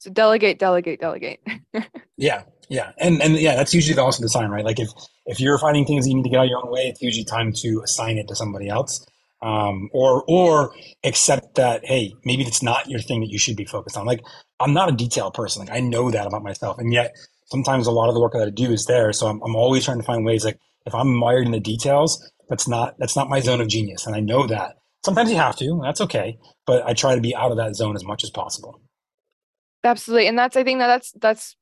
So 0.00 0.10
delegate, 0.10 0.58
delegate, 0.58 1.00
delegate. 1.00 1.40
yeah, 2.16 2.42
yeah, 2.68 2.92
and 2.98 3.20
and 3.20 3.36
yeah, 3.36 3.56
that's 3.56 3.74
usually 3.74 3.98
also 3.98 4.22
the 4.22 4.28
sign, 4.28 4.48
right? 4.48 4.64
Like 4.64 4.78
if 4.78 4.90
if 5.26 5.40
you're 5.40 5.58
finding 5.58 5.84
things 5.86 6.06
you 6.06 6.14
need 6.14 6.22
to 6.22 6.30
get 6.30 6.38
out 6.38 6.44
of 6.44 6.50
your 6.50 6.64
own 6.64 6.70
way, 6.70 6.82
it's 6.82 7.02
usually 7.02 7.24
time 7.24 7.52
to 7.54 7.80
assign 7.82 8.16
it 8.16 8.28
to 8.28 8.36
somebody 8.36 8.68
else, 8.68 9.04
um, 9.42 9.88
or 9.92 10.22
or 10.28 10.72
accept 11.02 11.56
that 11.56 11.84
hey, 11.84 12.14
maybe 12.24 12.44
it's 12.44 12.62
not 12.62 12.88
your 12.88 13.00
thing 13.00 13.20
that 13.20 13.30
you 13.30 13.38
should 13.38 13.56
be 13.56 13.64
focused 13.64 13.96
on. 13.96 14.06
Like 14.06 14.22
I'm 14.60 14.72
not 14.72 14.88
a 14.88 14.92
detail 14.92 15.32
person, 15.32 15.66
like 15.66 15.76
I 15.76 15.80
know 15.80 16.12
that 16.12 16.26
about 16.28 16.44
myself, 16.44 16.78
and 16.78 16.92
yet 16.92 17.16
sometimes 17.50 17.86
a 17.86 17.90
lot 17.90 18.08
of 18.08 18.14
the 18.14 18.20
work 18.20 18.32
that 18.32 18.46
I 18.46 18.50
do 18.50 18.72
is 18.72 18.86
there. 18.86 19.12
So 19.12 19.26
I'm, 19.26 19.40
I'm 19.42 19.56
always 19.56 19.84
trying 19.84 19.98
to 19.98 20.04
find 20.04 20.24
ways 20.24 20.44
like 20.44 20.58
if 20.86 20.94
I'm 20.94 21.14
mired 21.14 21.46
in 21.46 21.52
the 21.52 21.60
details, 21.60 22.30
that's 22.48 22.66
not 22.66 22.94
that's 22.98 23.16
not 23.16 23.28
my 23.28 23.40
zone 23.40 23.60
of 23.60 23.68
genius, 23.68 24.06
and 24.06 24.16
I 24.16 24.20
know 24.20 24.46
that. 24.46 24.76
Sometimes 25.04 25.30
you 25.30 25.36
have 25.36 25.56
to, 25.56 25.80
that's 25.82 26.00
okay. 26.00 26.36
But 26.66 26.84
I 26.84 26.92
try 26.92 27.14
to 27.14 27.20
be 27.20 27.34
out 27.34 27.50
of 27.50 27.56
that 27.58 27.76
zone 27.76 27.94
as 27.94 28.04
much 28.04 28.24
as 28.24 28.30
possible. 28.30 28.80
Absolutely. 29.84 30.26
And 30.26 30.38
that's 30.38 30.56
I 30.56 30.64
think 30.64 30.80
that 30.80 30.88
that's 30.88 31.12
that's 31.20 31.56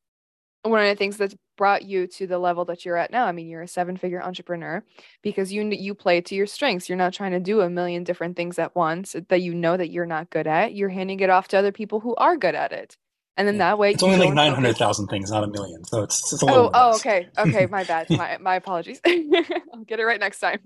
one 0.63 0.81
of 0.81 0.89
the 0.89 0.97
things 0.97 1.17
that's 1.17 1.35
brought 1.57 1.85
you 1.85 2.07
to 2.07 2.27
the 2.27 2.39
level 2.39 2.65
that 2.67 2.85
you're 2.85 2.97
at 2.97 3.11
now. 3.11 3.27
I 3.27 3.33
mean, 3.33 3.49
you're 3.49 3.63
a 3.63 3.69
seven-figure 3.69 4.23
entrepreneur 4.23 4.85
because 5.23 5.53
you 5.53 5.63
you 5.71 5.95
play 5.95 6.21
to 6.21 6.35
your 6.35 6.47
strengths. 6.47 6.89
You're 6.89 6.99
not 6.99 7.13
trying 7.13 7.33
to 7.33 7.41
do 7.41 7.61
a 7.61 7.71
million 7.71 8.05
different 8.05 8.37
things 8.37 8.59
at 8.59 8.75
once 8.75 9.15
that 9.29 9.43
you 9.43 9.55
know 9.55 9.77
that 9.77 9.91
you're 9.91 10.07
not 10.07 10.31
good 10.31 10.47
at. 10.47 10.75
You're 10.75 10.89
handing 10.89 11.21
it 11.21 11.31
off 11.31 11.49
to 11.49 11.59
other 11.59 11.73
people 11.73 12.01
who 12.01 12.15
are 12.17 12.37
good 12.37 12.55
at 12.55 12.73
it. 12.73 12.97
And 13.37 13.47
then 13.47 13.59
that 13.59 13.79
way 13.79 13.93
it's 13.93 14.03
only 14.03 14.19
like 14.19 14.33
900,000 14.33 15.09
things, 15.09 15.31
not 15.31 15.45
a 15.45 15.47
million. 15.47 15.85
So 15.85 16.03
it's, 16.03 16.33
it's 16.33 16.43
a 16.43 16.47
little 16.47 16.71
Oh, 16.73 16.93
oh 16.93 16.97
okay. 16.97 17.29
Okay, 17.37 17.67
my 17.67 17.85
bad. 17.85 18.09
my 18.11 18.39
my 18.39 18.57
apologies. 18.57 19.01
I'll 19.07 19.85
get 19.87 20.01
it 20.01 20.05
right 20.05 20.21
next 20.21 20.41
time. 20.41 20.61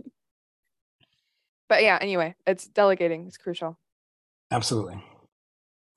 But 1.68 1.82
yeah, 1.82 1.98
anyway, 2.00 2.34
it's 2.46 2.66
delegating 2.66 3.26
It's 3.26 3.36
crucial. 3.36 3.78
Absolutely. 4.50 5.02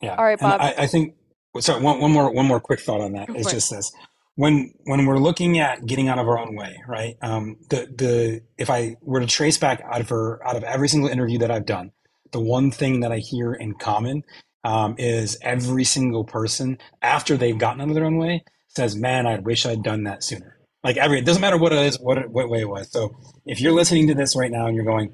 Yeah. 0.02 0.16
All 0.16 0.26
right, 0.26 0.40
Bob. 0.40 0.62
I, 0.62 0.76
I, 0.80 0.88
think 0.88 1.16
sorry, 1.60 1.82
one, 1.82 2.00
one 2.00 2.12
more 2.12 2.32
one 2.32 2.46
more 2.46 2.60
quick 2.60 2.80
thought 2.80 3.02
on 3.02 3.14
that. 3.14 3.30
It's 3.30 3.52
just 3.52 3.72
this. 3.72 3.92
When 4.36 4.74
when 4.86 5.06
we're 5.06 5.18
looking 5.20 5.60
at 5.60 5.86
getting 5.86 6.10
out 6.10 6.18
of 6.20 6.28
our 6.28 6.40
own 6.40 6.56
way, 6.56 6.82
right? 6.88 7.16
Um, 7.22 7.58
the 7.70 7.88
the 7.96 8.42
if 8.58 8.70
I 8.70 8.98
were 9.02 9.20
to 9.20 9.28
trace 9.28 9.58
back 9.58 9.82
out 9.82 10.02
of 10.02 10.10
her, 10.10 10.46
out 10.46 10.56
of 10.56 10.64
every 10.64 10.90
single 10.90 11.10
interview 11.10 11.40
that 11.40 11.52
I've 11.52 11.66
done, 11.66 11.92
the 12.32 12.40
one 12.40 12.72
thing 12.72 13.02
that 13.02 13.12
I 13.12 13.18
hear 13.18 13.54
in 13.54 13.76
common 13.76 14.24
um, 14.64 14.96
is 14.98 15.38
every 15.42 15.84
single 15.84 16.24
person 16.24 16.78
after 17.02 17.38
they've 17.38 17.58
gotten 17.58 17.82
out 17.82 17.90
of 17.90 17.96
their 17.96 18.06
own 18.06 18.18
way 18.18 18.44
says, 18.70 18.96
"Man, 18.96 19.28
I 19.28 19.40
wish 19.40 19.66
I'd 19.66 19.84
done 19.84 20.04
that 20.04 20.24
sooner." 20.24 20.58
Like 20.84 20.98
every, 20.98 21.20
it 21.20 21.26
doesn't 21.26 21.42
matter 21.42 21.58
what 21.58 21.72
it 21.74 21.80
is, 21.80 22.00
what 22.00 22.18
it, 22.18 22.30
what 22.30 22.50
way 22.50 22.62
it 22.62 22.70
was. 22.70 22.92
So 22.92 23.16
if 23.46 23.62
you're 23.62 23.72
listening 23.74 24.08
to 24.08 24.14
this 24.14 24.36
right 24.36 24.52
now 24.52 24.68
and 24.68 24.76
you're 24.76 24.86
going, 24.86 25.14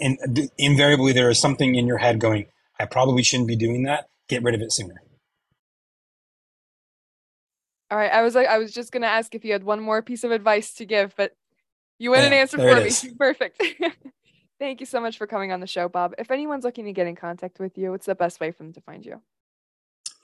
and 0.00 0.18
invariably 0.58 1.12
there 1.12 1.30
is 1.30 1.38
something 1.38 1.74
in 1.74 1.86
your 1.86 1.98
head 1.98 2.18
going, 2.18 2.46
"I 2.78 2.86
probably 2.86 3.22
shouldn't 3.22 3.48
be 3.48 3.56
doing 3.56 3.84
that." 3.84 4.08
Get 4.28 4.42
rid 4.42 4.54
of 4.54 4.60
it 4.60 4.72
sooner. 4.72 5.02
All 7.90 7.98
right, 7.98 8.10
I 8.10 8.22
was 8.22 8.34
like, 8.34 8.48
I 8.48 8.58
was 8.58 8.72
just 8.72 8.92
gonna 8.92 9.06
ask 9.06 9.34
if 9.34 9.44
you 9.44 9.52
had 9.52 9.64
one 9.64 9.80
more 9.80 10.02
piece 10.02 10.24
of 10.24 10.32
advice 10.32 10.74
to 10.74 10.84
give, 10.84 11.14
but 11.16 11.32
you 11.98 12.10
went 12.10 12.22
yeah, 12.22 12.26
and 12.26 12.34
answered 12.34 12.60
for 12.60 13.06
me. 13.06 13.14
Perfect. 13.18 13.62
Thank 14.58 14.80
you 14.80 14.86
so 14.86 15.00
much 15.00 15.18
for 15.18 15.26
coming 15.26 15.52
on 15.52 15.60
the 15.60 15.66
show, 15.66 15.88
Bob. 15.88 16.14
If 16.18 16.30
anyone's 16.30 16.64
looking 16.64 16.86
to 16.86 16.92
get 16.92 17.06
in 17.06 17.14
contact 17.14 17.58
with 17.58 17.76
you, 17.76 17.90
what's 17.90 18.06
the 18.06 18.14
best 18.14 18.40
way 18.40 18.50
for 18.52 18.62
them 18.62 18.72
to 18.72 18.80
find 18.80 19.04
you? 19.04 19.20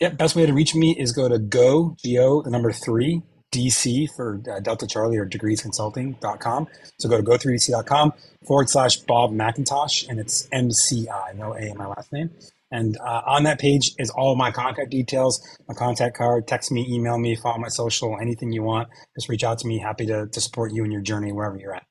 Yeah, 0.01 0.11
best 0.11 0.35
way 0.35 0.47
to 0.47 0.53
reach 0.53 0.75
me 0.75 0.97
is 0.99 1.13
go 1.13 1.29
to 1.29 1.39
go, 1.39 1.97
G-O, 2.03 2.43
the 2.43 2.51
number 2.51 2.73
three, 2.73 3.23
DC 3.53 4.09
for 4.17 4.41
uh, 4.51 4.61
Delta 4.61 4.87
Charlie 4.87 5.19
or 5.19 5.29
degreesconsulting.com. 5.29 6.69
So 6.99 7.09
go 7.09 7.19
to 7.19 7.23
go3dc.com 7.23 8.13
forward 8.47 8.71
slash 8.71 8.97
Bob 8.97 9.33
McIntosh, 9.33 10.09
and 10.09 10.19
it's 10.19 10.49
MCI, 10.49 11.37
no 11.37 11.53
A 11.53 11.71
in 11.71 11.77
my 11.77 11.87
last 11.87 12.13
name. 12.13 12.31
And 12.71 12.97
uh, 12.97 13.21
on 13.27 13.45
that 13.45 13.61
page 13.61 13.93
is 13.99 14.09
all 14.09 14.35
my 14.35 14.51
contact 14.51 14.91
details, 14.91 15.47
my 15.69 15.75
contact 15.75 16.17
card. 16.17 16.49
Text 16.49 16.73
me, 16.73 16.87
email 16.89 17.19
me, 17.19 17.37
follow 17.37 17.59
my 17.59 17.69
social, 17.69 18.17
anything 18.19 18.51
you 18.51 18.63
want. 18.63 18.89
Just 19.15 19.29
reach 19.29 19.45
out 19.45 19.59
to 19.59 19.69
me. 19.69 19.79
Happy 19.79 20.07
to, 20.07 20.27
to 20.27 20.41
support 20.41 20.73
you 20.73 20.83
in 20.83 20.91
your 20.91 21.03
journey 21.03 21.33
wherever 21.33 21.59
you're 21.59 21.75
at. 21.75 21.85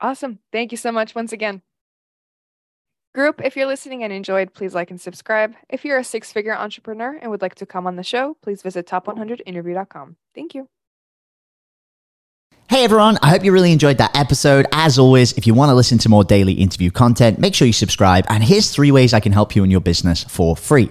Awesome. 0.00 0.40
Thank 0.52 0.72
you 0.72 0.78
so 0.78 0.92
much 0.92 1.14
once 1.14 1.32
again. 1.32 1.62
Group, 3.14 3.40
if 3.42 3.56
you're 3.56 3.66
listening 3.66 4.02
and 4.02 4.12
enjoyed, 4.12 4.52
please 4.52 4.74
like 4.74 4.90
and 4.90 5.00
subscribe. 5.00 5.54
If 5.70 5.86
you're 5.86 5.96
a 5.96 6.04
six 6.04 6.32
figure 6.32 6.54
entrepreneur 6.54 7.18
and 7.22 7.30
would 7.30 7.40
like 7.40 7.54
to 7.54 7.66
come 7.66 7.86
on 7.86 7.96
the 7.96 8.02
show, 8.02 8.36
please 8.42 8.60
visit 8.60 8.86
top100interview.com. 8.86 10.16
Thank 10.34 10.54
you. 10.54 10.68
Hey 12.68 12.82
everyone, 12.82 13.16
I 13.22 13.30
hope 13.30 13.44
you 13.44 13.52
really 13.52 13.70
enjoyed 13.70 13.98
that 13.98 14.14
episode. 14.16 14.66
As 14.72 14.98
always, 14.98 15.32
if 15.34 15.46
you 15.46 15.54
want 15.54 15.70
to 15.70 15.74
listen 15.74 15.98
to 15.98 16.08
more 16.08 16.24
daily 16.24 16.52
interview 16.52 16.90
content, 16.90 17.38
make 17.38 17.54
sure 17.54 17.64
you 17.64 17.72
subscribe. 17.72 18.26
And 18.28 18.42
here's 18.42 18.70
three 18.70 18.90
ways 18.90 19.14
I 19.14 19.20
can 19.20 19.32
help 19.32 19.54
you 19.54 19.62
in 19.62 19.70
your 19.70 19.80
business 19.80 20.24
for 20.24 20.56
free. 20.56 20.90